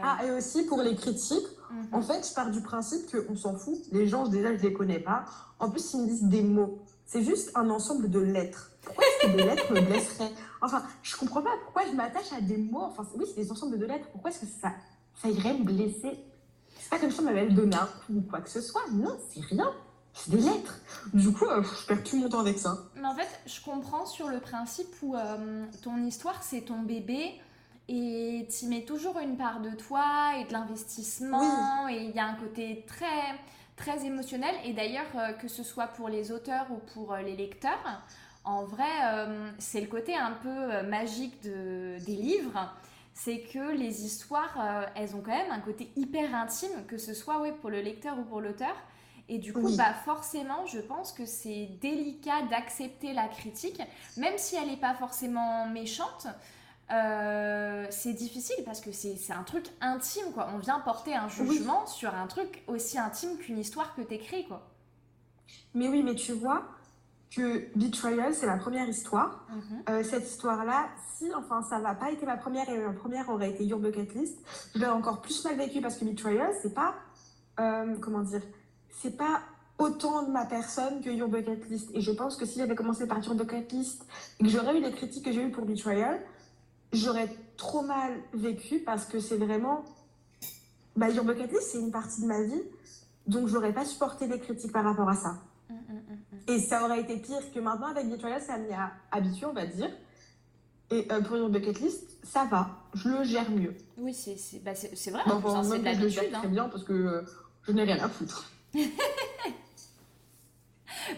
Ah, 0.02 0.26
et 0.26 0.32
aussi 0.32 0.64
pour 0.66 0.82
les 0.82 0.96
critiques, 0.96 1.48
mhm. 1.72 1.88
En 1.92 2.02
fait, 2.02 2.28
je 2.28 2.34
pars 2.34 2.50
du 2.50 2.62
principe 2.62 3.12
qu'on 3.12 3.36
s'en 3.36 3.56
fout. 3.56 3.78
Les 3.92 4.08
gens, 4.08 4.28
déjà, 4.28 4.56
je 4.56 4.62
les 4.62 4.74
connais 4.74 5.00
pas. 5.00 5.26
En 5.60 5.70
plus, 5.70 5.94
ils 5.94 6.02
me 6.02 6.08
disent 6.08 6.24
des 6.24 6.44
mots. 6.44 6.80
C'est 7.06 7.24
juste 7.24 7.52
un 7.56 7.70
ensemble 7.70 8.10
de 8.10 8.20
lettres. 8.20 8.72
Pourquoi 8.82 9.04
est-ce 9.06 9.28
que 9.28 9.38
des 9.38 9.44
lettres 9.44 9.74
me 9.74 9.82
blesseraient? 9.82 10.32
Enfin, 10.62 10.84
je 11.02 11.16
comprends 11.18 11.42
pas 11.42 11.52
pourquoi 11.64 11.84
je 11.86 11.96
m'attache 11.96 12.32
à 12.36 12.42
des 12.42 12.58
mots. 12.58 12.84
Enfin, 12.84 13.06
oui, 13.16 13.26
c'est 13.28 13.42
des 13.42 13.52
ensembles 13.52 13.78
de 13.78 13.86
lettres. 13.86 14.08
Pourquoi 14.12 14.32
est-ce 14.32 14.40
que 14.40 14.46
ça, 14.46 14.72
ça 15.22 15.30
irait 15.30 15.54
me 15.54 15.64
blesser? 15.64 16.24
C'est 16.80 16.90
pas 16.90 17.00
comme 17.00 17.12
si 17.12 17.20
on 17.20 17.24
m'avait 17.24 17.50
donné 17.50 17.76
un 17.76 17.86
coup 17.86 18.14
ou 18.16 18.22
quoi 18.22 18.40
que 18.42 18.50
ce 18.50 18.62
soit. 18.62 18.82
Non, 18.92 19.18
c'est 19.30 19.42
rien. 19.42 19.72
C'est 20.14 20.32
des 20.32 20.42
lettres. 20.42 20.80
Du 21.14 21.32
coup, 21.32 21.46
euh, 21.46 21.64
je 21.64 21.88
perds 21.88 22.04
tout 22.04 22.18
mon 22.18 22.30
temps 22.30 22.40
avec 22.40 22.60
ça. 22.60 22.78
Mais 22.96 23.08
en 23.08 23.16
fait, 23.16 23.28
je 23.46 23.62
comprends 23.62 24.06
sur 24.06 24.28
le 24.28 24.40
principe 24.40 24.94
où 25.02 25.16
euh, 25.16 25.66
ton 25.82 25.98
histoire, 26.04 26.44
c'est 26.44 26.62
ton 26.62 26.82
bébé 26.82 27.40
et 27.90 28.48
tu 28.58 28.68
mets 28.68 28.86
toujours 28.86 29.20
une 29.20 29.36
part 29.38 29.60
de 29.62 29.72
toi 29.72 30.34
et 30.40 30.46
de 30.46 30.54
l'investissement. 30.54 31.88
Et 31.90 32.04
il 32.04 32.12
y 32.16 32.20
a 32.20 32.26
un 32.26 32.36
côté 32.36 32.84
très 32.88 33.06
très 33.76 34.06
émotionnel. 34.06 34.56
Et 34.66 34.74
d'ailleurs 34.74 35.06
euh, 35.16 35.34
que 35.34 35.48
ce 35.48 35.64
soit 35.64 35.88
pour 35.88 36.10
les 36.10 36.32
auteurs 36.32 36.68
ou 36.72 36.78
pour 36.94 37.14
euh, 37.14 37.22
les 37.22 37.36
lecteurs 37.36 38.02
en 38.46 38.66
vrai 38.66 38.84
euh, 39.06 39.50
c'est 39.58 39.82
le 39.82 39.88
côté 39.88 40.16
un 40.16 40.32
peu 40.32 40.82
magique 40.88 41.42
de, 41.44 41.98
des 42.06 42.16
livres. 42.16 42.74
C'est 43.14 43.42
que 43.42 43.72
les 43.72 44.06
histoires 44.06 44.90
elles 44.96 45.16
ont 45.16 45.22
quand 45.22 45.32
même 45.32 45.52
un 45.52 45.60
côté 45.60 45.92
hyper 45.96 46.34
intime 46.36 46.86
que 46.88 46.98
ce 46.98 47.14
soit 47.14 47.40
ouais, 47.42 47.52
pour 47.52 47.70
le 47.70 47.82
lecteur 47.82 48.18
ou 48.20 48.24
pour 48.24 48.42
l'auteur. 48.42 48.76
Et 49.30 49.38
du 49.38 49.54
coup, 49.54 49.68
Oui. 49.68 49.78
bah 49.78 49.94
forcément, 49.94 50.66
je 50.66 50.80
pense 50.80 51.14
que 51.14 51.26
c'est 51.26 51.68
délicat 51.80 52.42
d'accepter 52.50 53.14
la 53.14 53.28
critique, 53.28 53.82
même 54.18 54.38
si 54.38 54.56
elle 54.58 54.68
n'est 54.68 54.78
pas 54.78 54.94
forcément 54.96 55.66
méchante. 55.68 56.28
Euh, 56.92 57.86
c'est 57.90 58.14
difficile 58.14 58.64
parce 58.66 58.82
que 58.82 58.92
c'est 58.92 59.18
un 59.32 59.44
truc 59.44 59.66
intime, 59.82 60.32
quoi. 60.34 60.50
On 60.54 60.60
vient 60.60 60.80
porter 60.80 61.16
un 61.16 61.30
jugement 61.30 61.86
sur 61.88 62.14
un 62.14 62.28
truc 62.28 62.64
aussi 62.68 63.00
intime 63.00 63.38
qu'une 63.38 63.58
histoire 63.58 63.96
que 63.96 64.02
t'écris, 64.02 64.46
quoi. 64.46 64.68
Mais 65.74 65.88
oui, 65.88 66.04
mais 66.04 66.16
tu 66.16 66.34
vois 66.34 66.64
que 67.36 67.68
Betrayal, 67.76 68.34
c'est 68.34 68.46
ma 68.46 68.58
première 68.58 68.88
histoire. 68.88 69.46
Mhm. 69.50 69.84
Euh, 69.90 70.04
cette 70.04 70.28
histoire-là, 70.28 70.90
si 71.18 71.34
enfin 71.34 71.64
ça 71.64 71.80
n'a 71.80 71.96
pas 71.96 72.12
été 72.12 72.26
ma 72.26 72.38
première 72.38 72.70
et 72.70 72.78
ma 72.78 72.94
première 72.94 73.30
aurait 73.30 73.50
été 73.50 73.66
Your 73.66 73.80
Bucket 73.80 74.14
List, 74.14 74.38
je 74.76 74.80
l'aurais 74.80 74.92
encore 74.92 75.22
plus 75.22 75.44
mal 75.46 75.58
vécu 75.58 75.82
parce 75.82 75.98
que 75.98 76.06
Betrayal, 76.06 76.52
c'est 76.62 76.74
pas 76.74 76.94
euh, 77.60 77.96
comment 78.00 78.22
dire, 78.22 78.42
c'est 79.02 79.18
pas 79.18 79.42
autant 79.80 80.24
de 80.24 80.32
ma 80.32 80.46
personne 80.46 81.02
que 81.02 81.10
Your 81.10 81.28
Bucket 81.28 81.70
List. 81.70 81.90
Et 81.94 82.02
je 82.02 82.12
pense 82.12 82.38
que 82.38 82.46
si 82.46 82.60
j'avais 82.60 82.76
commencé 82.76 83.08
par 83.08 83.24
Your 83.24 83.36
Bucket 83.36 83.72
List 83.72 84.06
et 84.40 84.44
que 84.44 84.50
j'aurais 84.50 84.78
eu 84.78 84.82
les 84.82 84.92
critiques 84.92 85.26
que 85.26 85.32
j'ai 85.32 85.44
eues 85.44 85.52
pour 85.52 85.66
Betrayal, 85.66 86.22
j'aurais 86.94 87.30
trop 87.58 87.82
mal 87.82 88.12
vécu 88.34 88.80
parce 88.80 89.06
que 89.06 89.20
c'est 89.20 89.38
vraiment 89.38 89.84
bah, 90.96 91.10
Your 91.10 91.26
Bucket 91.26 91.52
List, 91.52 91.70
c'est 91.72 91.80
une 91.80 91.92
partie 91.92 92.22
de 92.22 92.28
ma 92.28 92.42
vie, 92.44 92.62
donc 93.28 93.48
j'aurais 93.48 93.74
pas 93.74 93.86
supporté 93.86 94.28
les 94.28 94.40
critiques 94.40 94.72
par 94.72 94.84
rapport 94.84 95.10
à 95.10 95.16
ça. 95.16 95.36
Mhm, 95.70 95.76
mhm, 95.90 96.18
mhm. 96.32 96.40
Et 96.48 96.60
ça 96.60 96.84
aurait 96.86 97.02
été 97.02 97.18
pire 97.18 97.52
que 97.54 97.60
maintenant 97.60 97.88
avec 97.88 98.10
Betrayal, 98.10 98.42
ça 98.42 98.58
m'y 98.58 98.72
a 98.74 98.92
habitué, 99.12 99.46
on 99.46 99.54
va 99.54 99.66
dire. 99.66 99.90
Et 100.92 101.08
euh, 101.12 101.22
pour 101.22 101.38
Your 101.38 101.50
Bucket 101.50 101.80
List, 101.80 102.18
ça 102.24 102.46
va, 102.46 102.70
je 102.94 103.10
le 103.10 103.24
gère 103.24 103.50
mieux. 103.50 103.74
Oui, 103.98 104.14
c'est 104.14 104.38
c'est- 104.38 104.60
bah, 104.60 104.74
vrai, 104.74 105.22
hein, 105.26 105.64
c'est 105.64 105.80
de 105.80 105.84
l'habitude. 105.86 106.32
très 106.32 106.48
hein. 106.48 106.50
bien 106.50 106.70
parce 106.70 106.84
que 106.84 106.94
euh, 106.94 107.22
je 107.64 107.72
n'ai 107.72 107.84
rien 107.84 108.04
à 108.04 108.10
foutre. 108.10 108.52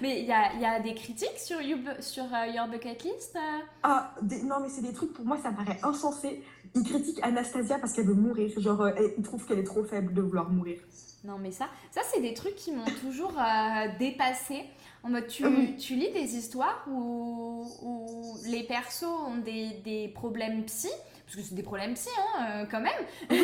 Mais 0.01 0.19
il 0.19 0.25
y 0.25 0.31
a, 0.31 0.53
y 0.55 0.65
a 0.65 0.79
des 0.79 0.93
critiques 0.93 1.37
sur, 1.37 1.61
You 1.61 1.77
sur 1.99 2.23
euh, 2.25 2.47
Your 2.47 2.67
Bucket 2.67 3.03
List 3.03 3.35
euh? 3.35 3.39
Ah, 3.83 4.13
des- 4.21 4.41
non, 4.43 4.59
mais 4.61 4.69
c'est 4.69 4.81
des 4.81 4.93
trucs, 4.93 5.13
pour 5.13 5.25
moi, 5.25 5.37
ça 5.41 5.51
paraît 5.51 5.79
insensé. 5.83 6.41
Ils 6.75 6.83
critiquent 6.83 7.19
Anastasia 7.23 7.77
parce 7.79 7.93
qu'elle 7.93 8.07
veut 8.07 8.13
mourir. 8.13 8.51
Genre, 8.59 8.81
euh, 8.81 8.91
elle- 8.97 9.13
ils 9.17 9.23
trouvent 9.23 9.45
qu'elle 9.45 9.59
est 9.59 9.63
trop 9.63 9.83
faible 9.83 10.13
de 10.13 10.21
vouloir 10.21 10.49
mourir. 10.49 10.79
Non, 11.23 11.37
mais 11.39 11.51
ça, 11.51 11.67
ça 11.91 12.01
c'est 12.11 12.21
des 12.21 12.33
trucs 12.35 12.55
qui 12.55 12.71
m'ont 12.71 12.85
toujours 13.01 13.33
euh, 13.39 13.87
dépassé. 13.97 14.63
En 15.03 15.09
mode, 15.09 15.27
tu, 15.27 15.45
Oui. 15.45 15.75
tu 15.77 15.95
lis 15.95 16.11
des 16.11 16.35
histoires 16.35 16.83
où, 16.89 17.63
où 17.81 18.37
les 18.45 18.63
persos 18.63 19.03
ont 19.05 19.37
des, 19.37 19.69
des 19.83 20.07
problèmes 20.09 20.63
psy, 20.65 20.89
parce 21.25 21.35
que 21.37 21.41
c'est 21.43 21.55
des 21.55 21.63
problèmes 21.63 21.93
psy, 21.93 22.09
hein, 22.17 22.45
euh, 22.63 22.65
quand 22.69 22.81
même, 22.81 23.39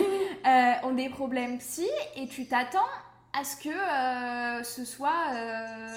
euh, 0.45 0.87
ont 0.87 0.93
des 0.93 1.09
problèmes 1.09 1.57
psy, 1.59 1.87
et 2.15 2.27
tu 2.27 2.45
t'attends 2.47 2.79
à 3.33 3.43
ce 3.43 3.55
que 3.57 3.69
euh, 3.69 4.63
ce 4.63 4.83
soit 4.85 5.31
euh, 5.33 5.87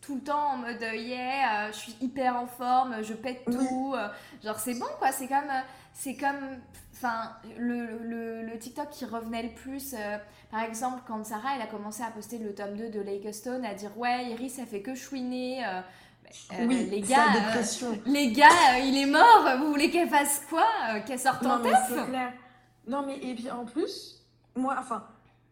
tout 0.00 0.16
le 0.16 0.20
temps 0.22 0.52
en 0.52 0.56
mode 0.58 0.82
euh, 0.82 0.94
yeah, 0.96 1.70
je 1.72 1.76
suis 1.76 1.96
hyper 2.00 2.36
en 2.36 2.46
forme, 2.46 3.02
je 3.02 3.14
pète 3.14 3.44
tout. 3.46 3.94
genre, 4.44 4.58
c'est 4.58 4.78
bon, 4.78 4.86
quoi. 4.98 5.12
C'est 5.12 5.28
comme. 5.28 5.50
c'est 5.92 6.16
comme. 6.16 6.58
Enfin, 6.94 7.30
le, 7.56 7.86
le, 8.02 8.42
le 8.42 8.58
TikTok 8.58 8.90
qui 8.90 9.04
revenait 9.04 9.44
le 9.44 9.50
plus. 9.50 9.94
euh, 9.94 10.18
par 10.50 10.62
exemple, 10.62 11.02
quand 11.06 11.24
Sarah 11.24 11.50
elle 11.56 11.62
a 11.62 11.66
commencé 11.66 12.02
à 12.02 12.10
poster 12.10 12.38
le 12.38 12.54
tome 12.54 12.74
2 12.76 12.88
de 12.88 13.00
Lake 13.00 13.32
Stone, 13.32 13.64
à 13.64 13.74
dire 13.74 13.96
ouais, 13.96 14.30
Iris, 14.30 14.54
ça 14.56 14.66
fait 14.66 14.82
que 14.82 14.94
chouiner. 14.96 15.64
euh, 15.64 15.80
euh, 16.54 16.66
oui, 16.66 16.88
les 16.90 17.00
gars, 17.00 17.26
les 18.04 18.32
gars, 18.32 18.78
il 18.82 18.96
est 18.98 19.06
mort, 19.06 19.48
vous 19.60 19.68
voulez 19.68 19.90
qu'elle 19.90 20.08
fasse 20.08 20.42
quoi 20.50 20.66
Qu'elle 21.06 21.18
sorte 21.20 21.46
en 21.46 21.58
Non, 21.60 21.70
c'est 21.88 22.06
clair. 22.10 22.32
Non, 22.86 23.04
mais 23.06 23.16
et 23.18 23.34
puis 23.34 23.50
en 23.50 23.64
plus, 23.64 24.26
moi, 24.56 24.76
enfin, 24.78 25.06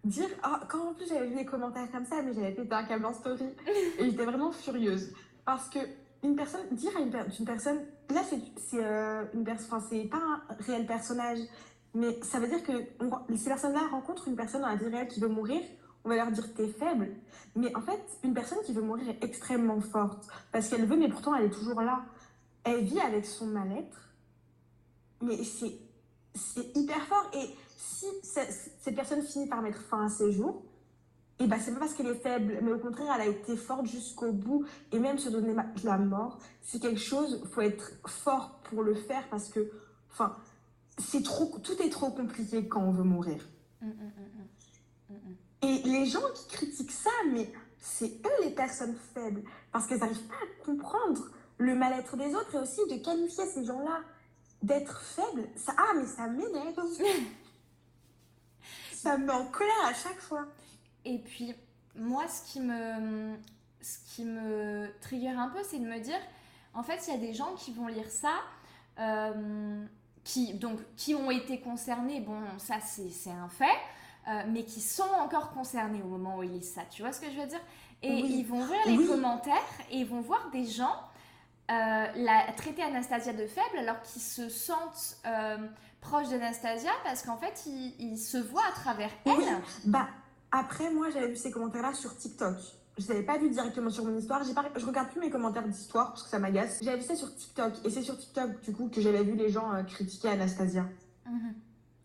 dire. 0.09 0.29
ah, 0.43 0.61
quand 0.69 0.91
en 0.91 0.95
plus 0.95 1.07
j'avais 1.09 1.29
vu 1.29 1.37
des 1.37 1.45
commentaires 1.45 1.91
comme 1.93 2.05
ça, 2.07 2.23
mais 2.23 2.33
j'avais 2.35 2.53
pété 2.53 2.73
un 2.75 2.85
câble 2.85 3.05
en 3.07 3.13
story. 3.15 3.45
et 3.99 4.05
j'étais 4.11 4.25
vraiment 4.25 4.51
furieuse. 4.53 5.13
Parce 5.45 5.69
que 5.69 5.79
une 6.23 6.35
personne, 6.35 6.63
dire 6.73 6.91
à 6.97 7.01
une, 7.01 7.11
per- 7.11 7.25
une 7.39 7.45
personne. 7.45 7.79
Là, 8.11 8.23
c'est 8.25 8.41
euh, 8.83 9.25
une 9.35 9.45
personne. 9.45 9.67
Enfin, 9.71 9.87
c'est 9.91 10.05
pas 10.09 10.17
un 10.19 10.41
réel 10.67 10.87
personnage. 10.87 11.39
Mais 11.95 12.19
ça 12.23 12.41
veut 12.41 12.49
dire 12.49 12.63
que 12.63 12.73
on- 13.01 13.37
ces 13.37 13.49
personnes-là 13.49 13.89
rencontrent 13.91 14.27
une 14.29 14.37
personne 14.37 14.63
dans 14.63 14.69
la 14.69 14.77
vie 14.77 14.87
réelle 14.89 15.09
qui 15.09 15.21
veut 15.21 15.29
mourir. 15.29 15.61
On 16.05 16.09
va 16.09 16.17
leur 16.17 16.31
dire 16.31 16.53
t'es 16.55 16.69
faible. 16.69 17.09
Mais 17.55 17.75
en 17.77 17.81
fait, 17.81 18.01
une 18.23 18.35
personne 18.35 18.59
qui 18.65 18.73
veut 18.73 18.83
mourir 18.83 19.09
est 19.09 19.25
extrêmement 19.25 19.81
forte. 19.81 20.27
Parce 20.53 20.69
qu'elle 20.69 20.85
veut, 20.87 20.97
mais 20.97 21.09
pourtant 21.09 21.35
elle 21.35 21.47
est 21.47 21.51
toujours 21.51 21.81
là. 21.81 22.05
Elle 22.65 22.85
vit 22.85 23.01
avec 23.01 23.25
son 23.27 23.47
mal-être. 23.47 24.09
Mais 25.23 25.43
c'est 25.45 25.73
c'est 26.35 26.77
hyper 26.77 27.01
fort. 27.07 27.31
Et 27.35 27.49
si 27.77 28.07
ce- 28.23 28.41
cette 28.81 28.95
personne 28.95 29.23
finit 29.23 29.47
par 29.49 29.63
mettre 29.63 29.81
fin 29.83 30.07
à 30.07 30.09
ses 30.09 30.33
jours, 30.33 30.63
et 31.39 31.47
ben 31.47 31.59
c'est 31.61 31.73
pas 31.73 31.81
parce 31.81 31.93
qu'elle 31.93 32.07
est 32.07 32.15
faible, 32.23 32.59
mais 32.63 32.73
au 32.73 32.79
contraire, 32.79 33.13
elle 33.17 33.21
a 33.21 33.27
été 33.27 33.57
forte 33.57 33.87
jusqu'au 33.87 34.33
bout. 34.33 34.65
Et 34.91 34.99
même 34.99 35.19
se 35.19 35.29
donner 35.29 35.55
la 35.85 35.99
mort, 35.99 36.39
c'est 36.63 36.81
quelque 36.81 37.01
chose, 37.01 37.43
faut 37.53 37.61
être 37.61 37.93
fort 38.07 38.61
pour 38.65 38.83
le 38.83 38.95
faire 38.95 39.29
parce 39.29 39.49
que, 39.51 39.71
enfin, 40.11 40.35
c'est 40.99 41.23
trop, 41.23 41.59
tout 41.63 41.81
est 41.83 41.91
trop 41.91 42.11
compliqué 42.11 42.67
quand 42.67 42.81
on 42.83 42.91
veut 42.91 43.05
mourir. 43.05 43.47
Mm. 43.83 43.89
Mm, 43.89 44.13
mm. 45.11 45.37
Et 45.63 45.83
les 45.85 46.07
gens 46.07 46.23
qui 46.35 46.49
critiquent 46.49 46.91
ça, 46.93 47.11
mais 47.31 47.53
c'est 47.79 48.13
eux 48.25 48.45
les 48.45 48.51
personnes 48.55 48.97
faibles, 49.13 49.43
parce 49.73 49.87
qu'elles 49.87 50.01
n'arrivent 50.01 50.27
pas 50.29 50.35
à 50.35 50.65
comprendre 50.65 51.31
le 51.59 51.75
mal-être 51.75 52.17
des 52.17 52.35
autres 52.35 52.55
et 52.55 52.59
aussi 52.59 52.81
de 52.91 52.97
qualifier 53.05 53.45
ces 53.45 53.65
gens-là 53.65 54.01
d'être 54.63 55.03
faibles. 55.03 55.49
Ça, 55.57 55.75
ah, 55.77 55.93
mais 55.97 56.07
ça 56.07 56.27
m'énerve. 56.29 56.75
ça 59.07 59.17
me 59.19 59.27
met 59.27 59.33
en 59.33 59.47
colère 59.47 59.87
à 59.87 59.95
chaque 59.95 60.19
fois. 60.21 60.47
Et 61.05 61.19
puis, 61.19 61.55
moi, 61.95 62.27
ce 62.29 62.43
qui 62.53 62.61
me, 62.61 63.37
ce 63.81 63.99
qui 64.15 64.25
me 64.25 64.89
trigger 65.01 65.29
un 65.31 65.49
peu, 65.49 65.61
c'est 65.63 65.79
de 65.79 65.87
me 65.87 65.99
dire, 66.01 66.19
en 66.75 66.83
fait, 66.83 67.01
il 67.07 67.15
y 67.15 67.17
a 67.17 67.21
des 67.21 67.33
gens 67.33 67.55
qui 67.55 67.73
vont 67.73 67.87
lire 67.87 68.11
ça, 68.11 68.35
euh, 68.99 69.85
qui, 70.25 70.55
donc, 70.55 70.79
qui 70.97 71.15
ont 71.15 71.31
été 71.31 71.61
concernés, 71.61 72.21
bon, 72.21 72.41
ça, 72.59 72.77
c'est 72.81 73.31
un 73.31 73.49
fait, 73.49 73.65
euh, 74.29 74.43
mais 74.49 74.65
qui 74.65 74.81
sont 74.81 75.05
encore 75.21 75.51
concernés 75.53 76.03
au 76.03 76.09
moment 76.09 76.39
où 76.39 76.43
ils 76.43 76.51
lisent 76.53 76.75
ça. 76.75 76.83
Tu 76.91 77.03
vois 77.03 77.13
ce 77.13 77.21
que 77.21 77.31
je 77.31 77.41
veux 77.41 77.47
dire? 77.47 77.61
Et 78.03 78.11
Oui. 78.23 78.37
ils 78.41 78.47
vont 78.47 78.65
voir 78.65 78.79
les 78.87 78.99
Oui. 78.99 79.07
commentaires 79.07 79.55
et 79.91 79.99
ils 79.99 80.07
vont 80.07 80.21
voir 80.21 80.51
des 80.51 80.67
gens 80.67 80.97
la, 81.69 82.53
traiter 82.57 82.83
Anastasia 82.83 83.33
de 83.33 83.47
faible 83.47 83.79
alors 83.79 84.01
qu'ils 84.03 84.23
se 84.23 84.49
sentent 84.49 85.17
euh, 85.27 85.57
proches 86.01 86.29
d'Anastasia 86.29 86.91
parce 87.05 87.23
qu'en 87.23 87.37
fait, 87.37 87.65
ils, 87.67 87.95
ils 87.99 88.19
se 88.19 88.39
voient 88.39 88.67
à 88.69 88.73
travers 88.73 89.11
elle. 89.25 89.33
Oui. 89.37 89.45
Bah, 89.85 90.09
après, 90.53 90.91
moi, 90.91 91.11
j'avais 91.11 91.29
vu 91.29 91.37
ces 91.37 91.51
commentaires-là 91.51 91.93
sur 91.95 92.17
TikTok. 92.17 92.57
Je 92.99 93.05
ne 93.05 93.09
l'avais 93.09 93.25
pas 93.27 93.37
vu 93.37 93.51
directement 93.51 93.91
sur 93.91 94.05
mon 94.05 94.17
histoire. 94.17 94.43
J'ai 94.45 94.55
Pas... 94.55 94.65
Je 94.75 94.87
regarde 94.87 95.11
plus 95.11 95.21
mes 95.21 95.29
commentaires 95.29 95.67
d'histoire 95.69 96.11
parce 96.11 96.23
que 96.23 96.29
ça 96.31 96.39
m'agace. 96.39 96.79
J'avais 96.83 96.99
vu 96.99 97.05
ça 97.05 97.15
sur 97.15 97.35
TikTok. 97.35 97.75
Et 97.85 97.91
c'est 97.91 98.03
sur 98.03 98.17
TikTok, 98.17 98.61
du 98.63 98.73
coup, 98.73 98.89
que 98.89 99.01
j'avais 99.03 99.23
vu 99.23 99.35
les 99.35 99.51
gens 99.51 99.71
euh, 99.75 99.83
critiquer 99.83 100.31
Anastasia. 100.31 100.87
Mhm. 101.27 101.55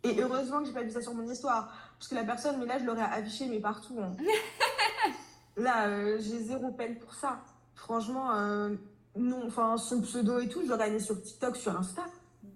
Et 0.04 0.20
heureusement 0.20 0.60
que 0.60 0.66
j'ai 0.66 0.74
pas 0.74 0.82
vu 0.82 0.90
ça 0.92 1.02
sur 1.02 1.14
mon 1.14 1.30
histoire. 1.32 1.72
Parce 1.98 2.10
que 2.10 2.16
la 2.16 2.24
personne, 2.24 2.58
mais 2.60 2.66
là, 2.66 2.78
je 2.80 2.84
l'aurais 2.86 3.04
affiché, 3.04 3.48
mais 3.48 3.60
partout. 3.60 3.98
hein. 4.02 4.12
là, 5.56 5.88
euh, 5.88 6.18
j'ai 6.20 6.40
zéro 6.40 6.72
peine 6.72 6.98
pour 6.98 7.14
ça. 7.14 7.40
Franchement, 7.76 8.32
euh, 8.34 8.76
non, 9.18 9.46
enfin, 9.48 9.78
son 9.78 10.02
pseudo 10.02 10.40
et 10.40 10.48
tout, 10.48 10.62
je 10.64 10.70
l'aurais 10.70 10.90
mis 10.90 11.02
sur 11.02 11.22
TikTok, 11.22 11.56
sur 11.58 11.78
Insta. 11.78 12.04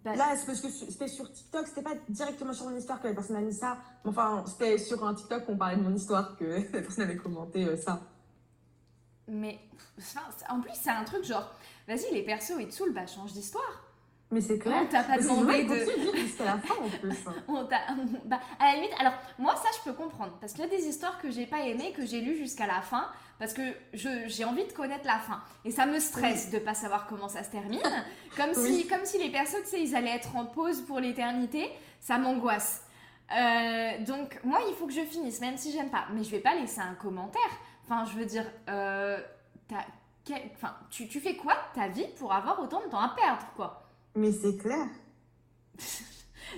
Bah, 0.03 0.15
Là, 0.15 0.35
c'est 0.37 0.45
parce 0.45 0.61
que 0.61 0.69
c'était 0.69 1.07
sur 1.07 1.31
TikTok, 1.31 1.67
c'était 1.67 1.81
pas 1.81 1.95
directement 2.09 2.53
sur 2.53 2.69
mon 2.69 2.75
histoire 2.75 3.01
que 3.01 3.07
la 3.07 3.13
personne 3.13 3.35
a 3.35 3.41
mis 3.41 3.53
ça. 3.53 3.77
Enfin, 4.05 4.43
c'était 4.47 4.77
sur 4.77 5.05
un 5.05 5.13
TikTok 5.13 5.47
où 5.47 5.53
on 5.53 5.57
parlait 5.57 5.77
de 5.77 5.81
mon 5.81 5.93
histoire 5.95 6.37
que 6.37 6.45
la 6.73 6.81
personne 6.81 7.03
avait 7.03 7.17
commenté 7.17 7.65
euh, 7.65 7.77
ça. 7.77 8.01
Mais 9.27 9.59
en 10.49 10.61
plus, 10.61 10.71
c'est 10.75 10.91
un 10.91 11.03
truc 11.03 11.23
genre, 11.23 11.51
vas-y, 11.87 12.13
les 12.13 12.23
persos 12.23 12.57
ils 12.59 12.67
te 12.67 12.73
saoulent, 12.73 12.93
bah 12.93 13.07
change 13.07 13.33
d'histoire. 13.33 13.84
Mais 14.31 14.41
c'est 14.41 14.57
clair. 14.57 14.79
On 14.81 14.85
t'a 14.87 15.03
pas 15.03 15.17
demandé 15.19 15.63
de. 15.65 15.75
jusqu'à 16.17 16.45
la 16.45 16.57
fin 16.57 16.73
en 16.83 16.89
plus. 16.89 17.15
On 17.47 17.63
t'a- 17.65 17.81
bah, 18.25 18.39
à 18.59 18.69
la 18.71 18.75
limite, 18.75 18.91
alors 18.99 19.13
moi 19.37 19.55
ça 19.55 19.69
je 19.77 19.83
peux 19.89 19.95
comprendre 19.95 20.33
parce 20.41 20.53
qu'il 20.53 20.61
y 20.63 20.67
a 20.67 20.69
des 20.69 20.87
histoires 20.87 21.19
que 21.21 21.29
j'ai 21.29 21.45
pas 21.45 21.59
aimées, 21.59 21.93
que 21.95 22.05
j'ai 22.05 22.21
lues 22.21 22.35
jusqu'à 22.35 22.65
la 22.65 22.81
fin 22.81 23.07
parce 23.37 23.53
que 23.53 23.61
j'ai 23.93 24.43
envie 24.45 24.65
de 24.65 24.71
connaître 24.73 25.05
la 25.05 25.19
fin 25.19 25.41
et 25.63 25.69
ça 25.71 25.85
me 25.85 25.99
stresse 25.99 26.49
de 26.49 26.57
pas 26.57 26.73
savoir 26.73 27.05
comment 27.05 27.29
ça 27.29 27.43
se 27.43 27.51
termine. 27.51 27.79
Comme, 28.35 28.49
Oui. 28.57 28.81
si, 28.81 28.87
comme 28.87 29.05
si 29.05 29.17
les 29.19 29.29
persos, 29.29 29.61
tu 29.63 29.69
sais, 29.69 29.81
ils 29.81 29.95
allaient 29.95 30.15
être 30.15 30.35
en 30.35 30.45
pause 30.45 30.81
pour 30.81 30.99
l'éternité, 30.99 31.69
ça 32.01 32.17
m'angoisse. 32.17 32.81
Euh, 33.31 34.03
donc 34.05 34.39
moi 34.43 34.59
il 34.67 34.73
faut 34.75 34.87
que 34.87 34.93
je 34.93 35.01
finisse, 35.01 35.39
même 35.39 35.57
si 35.57 35.71
j'aime 35.71 35.89
pas. 35.89 36.05
Mais 36.13 36.23
je 36.23 36.31
vais 36.31 36.39
pas 36.39 36.55
laisser 36.55 36.81
un 36.81 36.95
commentaire. 36.95 37.41
Enfin, 37.83 38.03
je 38.05 38.17
veux 38.17 38.25
dire, 38.25 38.45
euh, 38.69 39.19
quel- 40.25 40.41
enfin, 40.55 40.75
tu, 40.89 41.07
tu 41.07 41.19
fais 41.19 41.35
quoi 41.35 41.53
de 41.53 41.79
ta 41.79 41.87
vie 41.87 42.07
pour 42.17 42.33
avoir 42.33 42.59
autant 42.59 42.81
de 42.81 42.89
temps 42.89 42.99
à 42.99 43.09
perdre, 43.15 43.45
quoi? 43.55 43.83
Mais 44.15 44.31
c'est 44.31 44.55
clair. 44.57 44.87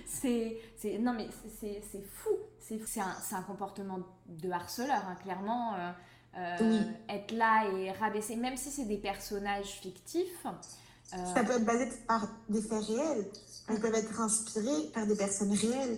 c'est, 0.05 0.57
c'est, 0.77 0.97
non 0.99 1.13
mais 1.13 1.27
c'est- 1.59 1.81
fou. 2.13 2.29
C'est, 2.59 2.85
c'est, 2.85 2.99
un, 2.99 3.15
c'est 3.21 3.35
un 3.35 3.41
comportement 3.43 3.99
de 4.27 4.51
harceleur, 4.51 5.03
hein, 5.07 5.15
clairement. 5.23 5.73
euh, 5.75 5.91
euh, 6.37 6.55
Oui. 6.61 6.79
Être 7.15 7.31
là 7.31 7.69
et 7.71 7.91
rabaisser, 7.91 8.35
même 8.35 8.57
si 8.57 8.69
c'est 8.69 8.83
des 8.85 8.97
personnages 8.97 9.67
fictifs. 9.81 10.45
euh, 10.45 11.33
Ça 11.33 11.43
peut 11.43 11.53
être 11.53 11.65
basé 11.65 11.89
par 12.07 12.27
des 12.49 12.61
faits 12.61 12.83
réels. 12.83 13.25
Elles 13.69 13.79
peuvent 13.79 13.95
être 13.95 14.19
inspirées 14.19 14.89
par 14.93 15.07
des 15.07 15.15
personnes 15.15 15.53
réelles. 15.53 15.97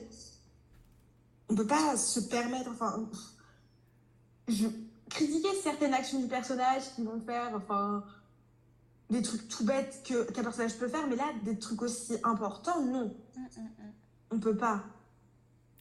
On 1.50 1.56
peut 1.56 1.66
pas 1.68 1.98
se 1.98 2.20
permettre, 2.20 2.70
enfin, 2.70 3.10
je 4.48 4.68
critiquer 5.10 5.50
certaines 5.64 5.94
actions 5.96 6.20
du 6.20 6.28
personnage 6.28 6.84
qui 6.96 7.04
vont 7.04 7.20
faire, 7.22 7.52
enfin, 7.56 8.04
des 9.10 9.22
trucs 9.22 9.48
tout 9.48 9.66
bêtes 9.66 10.02
que 10.06 10.32
qu'un 10.32 10.44
personnage 10.44 10.78
peut 10.78 10.88
faire, 10.88 11.08
mais 11.08 11.16
là, 11.16 11.26
des 11.44 11.58
trucs 11.58 11.82
aussi 11.82 12.18
importants, 12.24 12.82
non, 12.82 13.02
hum, 13.02 13.14
hum, 13.38 13.48
hum. 13.58 13.92
on 14.32 14.40
peut 14.40 14.56
pas. 14.56 14.84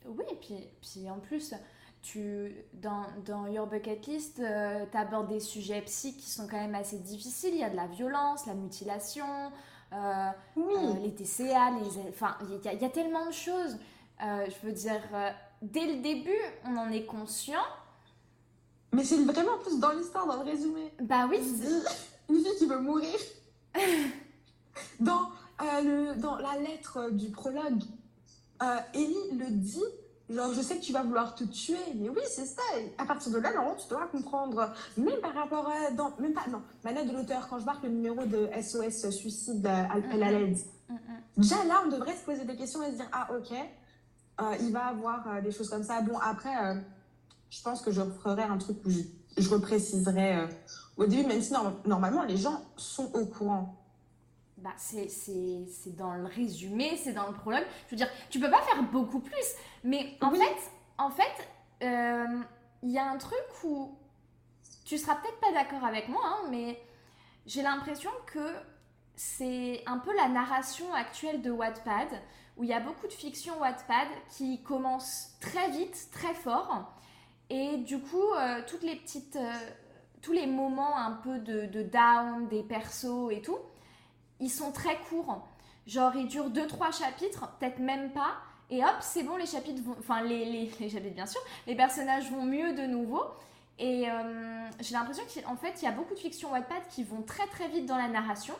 Oui, 0.06 0.24
et 0.30 0.36
puis, 0.36 0.54
puis 0.80 1.10
en 1.10 1.18
plus, 1.18 1.54
tu, 2.00 2.54
dans, 2.72 3.04
dans 3.26 3.46
Your 3.46 3.66
Bucket 3.66 4.06
List, 4.06 4.36
tu 4.36 4.96
abordes 4.96 5.28
des 5.28 5.40
sujets 5.40 5.82
psy 5.82 6.16
qui 6.16 6.30
sont 6.30 6.46
quand 6.46 6.56
même 6.56 6.74
assez 6.74 6.98
difficiles. 6.98 7.52
Il 7.52 7.60
y 7.60 7.64
a 7.64 7.68
de 7.68 7.76
la 7.76 7.88
violence, 7.88 8.46
la 8.46 8.54
mutilation, 8.54 9.26
euh, 9.92 10.30
Oui, 10.56 10.74
euh, 10.76 10.94
les 11.02 11.14
TCA, 11.14 11.70
les, 11.72 12.08
enfin, 12.08 12.36
il 12.42 12.72
y, 12.72 12.76
y 12.76 12.84
a 12.84 12.88
tellement 12.90 13.26
de 13.26 13.32
choses. 13.32 13.76
Euh, 14.22 14.46
je 14.46 14.66
veux 14.66 14.72
dire, 14.72 15.00
euh, 15.14 15.30
dès 15.62 15.86
le 15.86 16.02
début, 16.02 16.40
on 16.64 16.76
en 16.76 16.90
est 16.90 17.04
conscient. 17.04 17.62
mais 18.92 19.04
c'est 19.04 19.22
vraiment 19.22 19.58
plus 19.58 19.78
dans 19.78 19.92
l'histoire, 19.92 20.26
dans 20.26 20.42
le 20.42 20.50
résumé. 20.50 20.92
Bah 21.00 21.26
oui, 21.30 21.38
une 22.28 22.36
fille 22.36 22.56
qui 22.58 22.66
veut 22.66 22.80
mourir. 22.80 23.16
Dans, 25.00 25.30
euh, 25.60 25.82
le, 25.82 26.20
dans 26.20 26.36
la 26.36 26.56
lettre 26.56 27.10
du 27.10 27.30
prologue, 27.30 27.82
euh, 28.62 28.76
Ellie 28.94 29.38
le 29.38 29.50
dit, 29.50 29.82
genre 30.30 30.52
je 30.54 30.60
sais 30.60 30.76
que 30.76 30.84
tu 30.84 30.92
vas 30.92 31.02
vouloir 31.02 31.34
te 31.34 31.42
tuer, 31.42 31.78
mais 31.96 32.08
oui 32.08 32.20
c'est 32.28 32.46
ça, 32.46 32.62
et 32.78 32.92
à 32.96 33.04
partir 33.04 33.32
de 33.32 33.38
là, 33.38 33.52
non, 33.54 33.74
tu 33.74 33.88
dois 33.88 34.06
comprendre, 34.06 34.72
même 34.96 35.20
par 35.20 35.34
rapport 35.34 35.68
à, 35.68 35.90
dans, 35.90 36.12
même 36.20 36.32
pas, 36.32 36.46
non, 36.48 36.62
ma 36.84 36.92
note 36.92 37.08
de 37.08 37.12
l'auteur, 37.12 37.48
quand 37.48 37.58
je 37.58 37.64
marque 37.64 37.82
le 37.82 37.88
numéro 37.88 38.24
de 38.24 38.48
SOS 38.60 39.10
suicide 39.10 39.66
euh, 39.66 39.84
appel 39.90 40.22
à 40.22 40.30
l'aide, 40.30 40.58
Mm, 40.88 40.94
mm. 40.94 40.98
déjà 41.36 41.64
là 41.64 41.82
on 41.84 41.90
devrait 41.90 42.16
se 42.16 42.24
poser 42.24 42.44
des 42.44 42.56
questions 42.56 42.82
et 42.82 42.92
se 42.92 42.96
dire, 42.96 43.08
ah 43.12 43.28
ok, 43.36 43.52
euh, 43.52 44.56
il 44.60 44.72
va 44.72 44.86
avoir 44.86 45.28
euh, 45.28 45.40
des 45.40 45.50
choses 45.50 45.68
comme 45.68 45.82
ça. 45.82 46.00
Bon 46.00 46.16
après, 46.18 46.56
euh, 46.64 46.74
je 47.50 47.62
pense 47.62 47.82
que 47.82 47.90
je 47.90 48.00
ferai 48.22 48.44
un 48.44 48.56
truc 48.58 48.78
où 48.84 48.90
je, 48.90 49.00
je 49.36 49.48
repréciserai 49.48 50.36
euh, 50.36 50.46
au 50.98 51.06
début, 51.06 51.26
même 51.26 51.40
si 51.40 51.52
norm- 51.52 51.80
normalement 51.86 52.24
les 52.24 52.36
gens 52.36 52.60
sont 52.76 53.10
au 53.14 53.24
courant. 53.26 53.74
Bah, 54.58 54.70
c'est, 54.76 55.08
dans 55.96 56.14
le 56.14 56.26
résumé, 56.26 56.96
c'est 56.96 57.12
dans 57.12 57.28
le 57.28 57.32
prologue. 57.32 57.64
Je 57.86 57.90
veux 57.92 57.96
dire, 57.96 58.10
tu 58.28 58.40
peux 58.40 58.50
pas 58.50 58.60
faire 58.62 58.82
beaucoup 58.82 59.20
plus. 59.20 59.54
Mais 59.84 60.16
en 60.20 60.32
Oui. 60.32 60.40
fait, 60.40 60.56
en 60.98 61.10
fait, 61.10 61.48
euh, 61.84 62.40
il 62.82 62.90
y 62.90 62.98
a 62.98 63.08
un 63.08 63.16
truc 63.18 63.38
où 63.64 63.96
tu 64.84 64.98
seras 64.98 65.14
peut-être 65.16 65.38
pas 65.40 65.52
d'accord 65.52 65.84
avec 65.84 66.08
moi, 66.08 66.22
hein, 66.24 66.48
mais 66.50 66.80
j'ai 67.46 67.62
l'impression 67.62 68.10
que 68.26 68.52
c'est 69.14 69.82
un 69.86 69.98
peu 69.98 70.14
la 70.16 70.28
narration 70.28 70.92
actuelle 70.92 71.40
de 71.40 71.50
Wattpad, 71.52 72.08
où 72.56 72.64
il 72.64 72.70
y 72.70 72.72
a 72.72 72.80
beaucoup 72.80 73.06
de 73.06 73.12
fiction 73.12 73.58
Wattpad 73.60 74.08
qui 74.30 74.62
commence 74.62 75.36
très 75.40 75.70
vite, 75.70 76.08
très 76.10 76.34
fort, 76.34 76.92
et 77.50 77.76
du 77.78 78.00
coup, 78.00 78.32
euh, 78.36 78.62
toutes 78.66 78.82
les 78.82 78.96
petites, 78.96 79.36
euh, 79.36 79.52
tous 80.22 80.32
les 80.32 80.46
moments 80.46 80.96
un 80.96 81.12
peu 81.12 81.38
de, 81.38 81.66
de 81.66 81.82
down 81.82 82.48
des 82.48 82.62
persos 82.62 83.30
et 83.30 83.40
tout, 83.40 83.58
ils 84.40 84.50
sont 84.50 84.72
très 84.72 84.96
courts. 85.08 85.46
Genre, 85.86 86.14
ils 86.16 86.26
durent 86.26 86.50
2-3 86.50 86.96
chapitres, 86.96 87.50
peut-être 87.58 87.78
même 87.78 88.12
pas. 88.12 88.36
Et 88.70 88.84
hop, 88.84 88.96
c'est 89.00 89.22
bon, 89.22 89.36
les 89.36 89.46
chapitres 89.46 89.82
vont. 89.82 89.96
Enfin, 89.98 90.22
les, 90.22 90.44
les, 90.44 90.68
chapitres, 90.90 91.14
bien 91.14 91.26
sûr. 91.26 91.40
Les 91.66 91.74
personnages 91.74 92.30
vont 92.30 92.44
mieux 92.44 92.74
de 92.74 92.82
nouveau. 92.82 93.22
Et 93.78 94.10
euh, 94.10 94.68
j'ai 94.80 94.94
l'impression 94.94 95.22
qu'en 95.44 95.56
fait, 95.56 95.80
il 95.80 95.84
y 95.84 95.88
a 95.88 95.92
beaucoup 95.92 96.14
de 96.14 96.18
fictions 96.18 96.50
Wattpad 96.50 96.82
qui 96.90 97.04
vont 97.04 97.22
très 97.22 97.46
très 97.46 97.68
vite 97.68 97.86
dans 97.86 97.96
la 97.96 98.08
narration. 98.08 98.54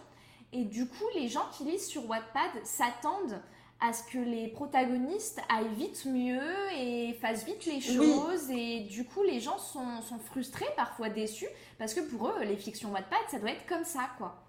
Et 0.52 0.64
du 0.64 0.86
coup, 0.86 1.04
les 1.14 1.28
gens 1.28 1.44
qui 1.52 1.64
lisent 1.64 1.86
sur 1.86 2.08
Wattpad 2.08 2.64
s'attendent 2.64 3.40
à 3.80 3.92
ce 3.92 4.02
que 4.12 4.18
les 4.18 4.48
protagonistes 4.48 5.40
aillent 5.48 5.74
vite 5.74 6.04
mieux 6.06 6.42
et 6.76 7.16
fassent 7.20 7.44
vite 7.44 7.64
les 7.66 7.80
choses. 7.80 8.50
Et 8.50 8.80
du 8.90 9.04
coup, 9.04 9.22
les 9.22 9.40
gens 9.40 9.58
sont, 9.58 10.00
sont, 10.02 10.18
frustrés, 10.18 10.66
parfois 10.76 11.10
déçus, 11.10 11.48
parce 11.78 11.94
que 11.94 12.00
pour 12.00 12.28
eux, 12.28 12.44
les 12.44 12.56
fictions 12.56 12.92
Wattpad, 12.92 13.18
ça 13.30 13.38
doit 13.38 13.50
être 13.50 13.66
comme 13.66 13.84
ça, 13.84 14.08
quoi. 14.18 14.42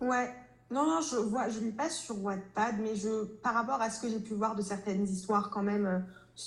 Ouais. 0.00 0.34
Non, 0.70 0.86
non, 0.86 1.00
je 1.00 1.16
vois, 1.16 1.48
je 1.48 1.60
lis 1.60 1.72
pas 1.72 1.88
sur 1.88 2.22
Wattpad, 2.22 2.76
mais 2.80 2.94
je, 2.94 3.24
par 3.24 3.54
rapport 3.54 3.80
à 3.80 3.90
ce 3.90 4.00
que 4.00 4.08
j'ai 4.08 4.20
pu 4.20 4.34
voir 4.34 4.54
de 4.54 4.62
certaines 4.62 5.04
histoires 5.04 5.50
quand 5.50 5.62
même, 5.62 5.86
euh, 5.86 5.98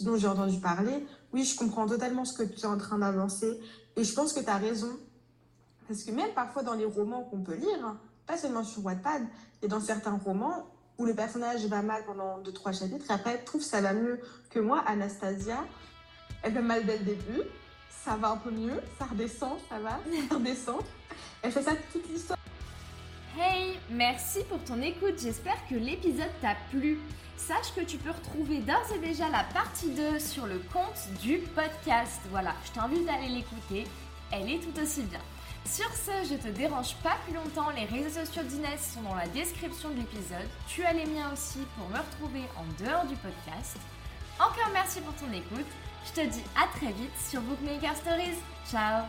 dont 0.02 0.18
j'ai 0.18 0.28
entendu 0.28 0.60
parler, 0.60 1.06
oui, 1.34 1.44
je 1.44 1.56
comprends 1.56 1.88
totalement 1.88 2.26
ce 2.26 2.38
que 2.38 2.44
tu 2.44 2.60
es 2.60 2.66
en 2.66 2.78
train 2.78 3.00
d'avancer. 3.00 3.60
Et 3.96 4.04
je 4.04 4.14
pense 4.14 4.34
que 4.34 4.42
tu 4.42 4.50
as 4.50 4.58
raison. 4.58 4.90
Parce 5.88 6.04
que 6.04 6.12
même 6.12 6.34
parfois 6.34 6.64
dans 6.64 6.74
les 6.74 6.86
romans 6.86 7.24
qu'on 7.24 7.42
peut 7.42 7.56
lire, 7.56 7.86
hein, 7.86 8.00
pas 8.26 8.38
seulement 8.38 8.64
sur 8.64 8.84
Wattpad, 8.86 9.24
et 9.62 9.68
dans 9.68 9.80
certains 9.80 10.18
romans, 10.18 10.68
où 10.98 11.06
le 11.06 11.14
personnage 11.14 11.66
va 11.66 11.82
mal 11.82 12.04
pendant 12.06 12.40
deux, 12.40 12.52
trois 12.52 12.72
chapitres, 12.72 13.06
et 13.10 13.14
après, 13.14 13.38
trouve 13.40 13.62
ça 13.62 13.82
va 13.82 13.94
mieux 13.94 14.20
que 14.50 14.60
moi, 14.60 14.84
Anastasia. 14.88 15.66
Elle 16.44 16.54
fait 16.54 16.62
mal 16.62 16.86
dès 16.86 16.98
le 16.98 17.04
début, 17.04 17.42
ça 17.90 18.16
va 18.16 18.30
un 18.30 18.38
peu 18.38 18.52
mieux, 18.52 18.80
ça 18.98 19.06
redescend, 19.06 19.58
ça 19.70 19.80
va, 19.80 20.00
ça 20.30 20.36
redescend. 20.36 20.82
Elle 21.42 21.52
fait 21.52 21.64
ça 21.64 21.74
toute 21.92 22.08
l'histoire. 22.10 22.38
Hey, 23.40 23.78
merci 23.90 24.40
pour 24.50 24.64
ton 24.64 24.82
écoute, 24.82 25.20
j'espère 25.22 25.58
que 25.70 25.76
l'épisode 25.76 26.32
t'a 26.42 26.56
plu. 26.72 26.98
Sache 27.38 27.76
que 27.76 27.82
tu 27.82 27.98
peux 27.98 28.10
retrouver 28.10 28.60
d'ores 28.60 28.92
et 28.96 29.00
déjà 29.00 29.30
la 29.30 29.44
partie 29.54 29.92
2 29.92 30.18
sur 30.18 30.48
le 30.48 30.60
compte 30.74 31.20
du 31.22 31.38
podcast. 31.38 32.20
Voilà, 32.32 32.56
je 32.66 32.72
t'invite 32.72 33.08
à 33.08 33.14
aller 33.14 33.30
l'écouter, 33.30 33.86
elle 34.32 34.50
est 34.50 34.60
tout 34.60 34.82
aussi 34.82 35.04
bien. 35.04 35.20
Sur 35.68 35.92
ce, 35.94 36.12
je 36.30 36.36
te 36.36 36.48
dérange 36.48 36.96
pas 37.04 37.18
plus 37.26 37.36
longtemps, 37.36 37.70
les 37.72 37.84
réseaux 37.84 38.26
sociaux 38.26 38.44
d'Inès 38.44 38.94
sont 38.94 39.02
dans 39.02 39.16
la 39.16 39.28
description 39.28 39.90
de 39.90 39.96
l'épisode. 39.96 40.48
Tu 40.68 40.84
as 40.84 40.94
les 40.94 41.06
miens 41.06 41.32
aussi 41.34 41.60
pour 41.76 41.90
me 41.90 41.98
retrouver 41.98 42.44
en 42.56 42.84
dehors 42.84 43.06
du 43.06 43.16
podcast. 43.18 43.78
Encore 44.40 44.72
merci 44.72 45.02
pour 45.02 45.14
ton 45.16 45.32
écoute. 45.34 45.68
Je 46.06 46.22
te 46.22 46.26
dis 46.26 46.44
à 46.56 46.68
très 46.78 46.94
vite 46.94 47.12
sur 47.20 47.42
Bookmaker 47.42 47.98
Stories. 47.98 48.38
Ciao 48.72 49.04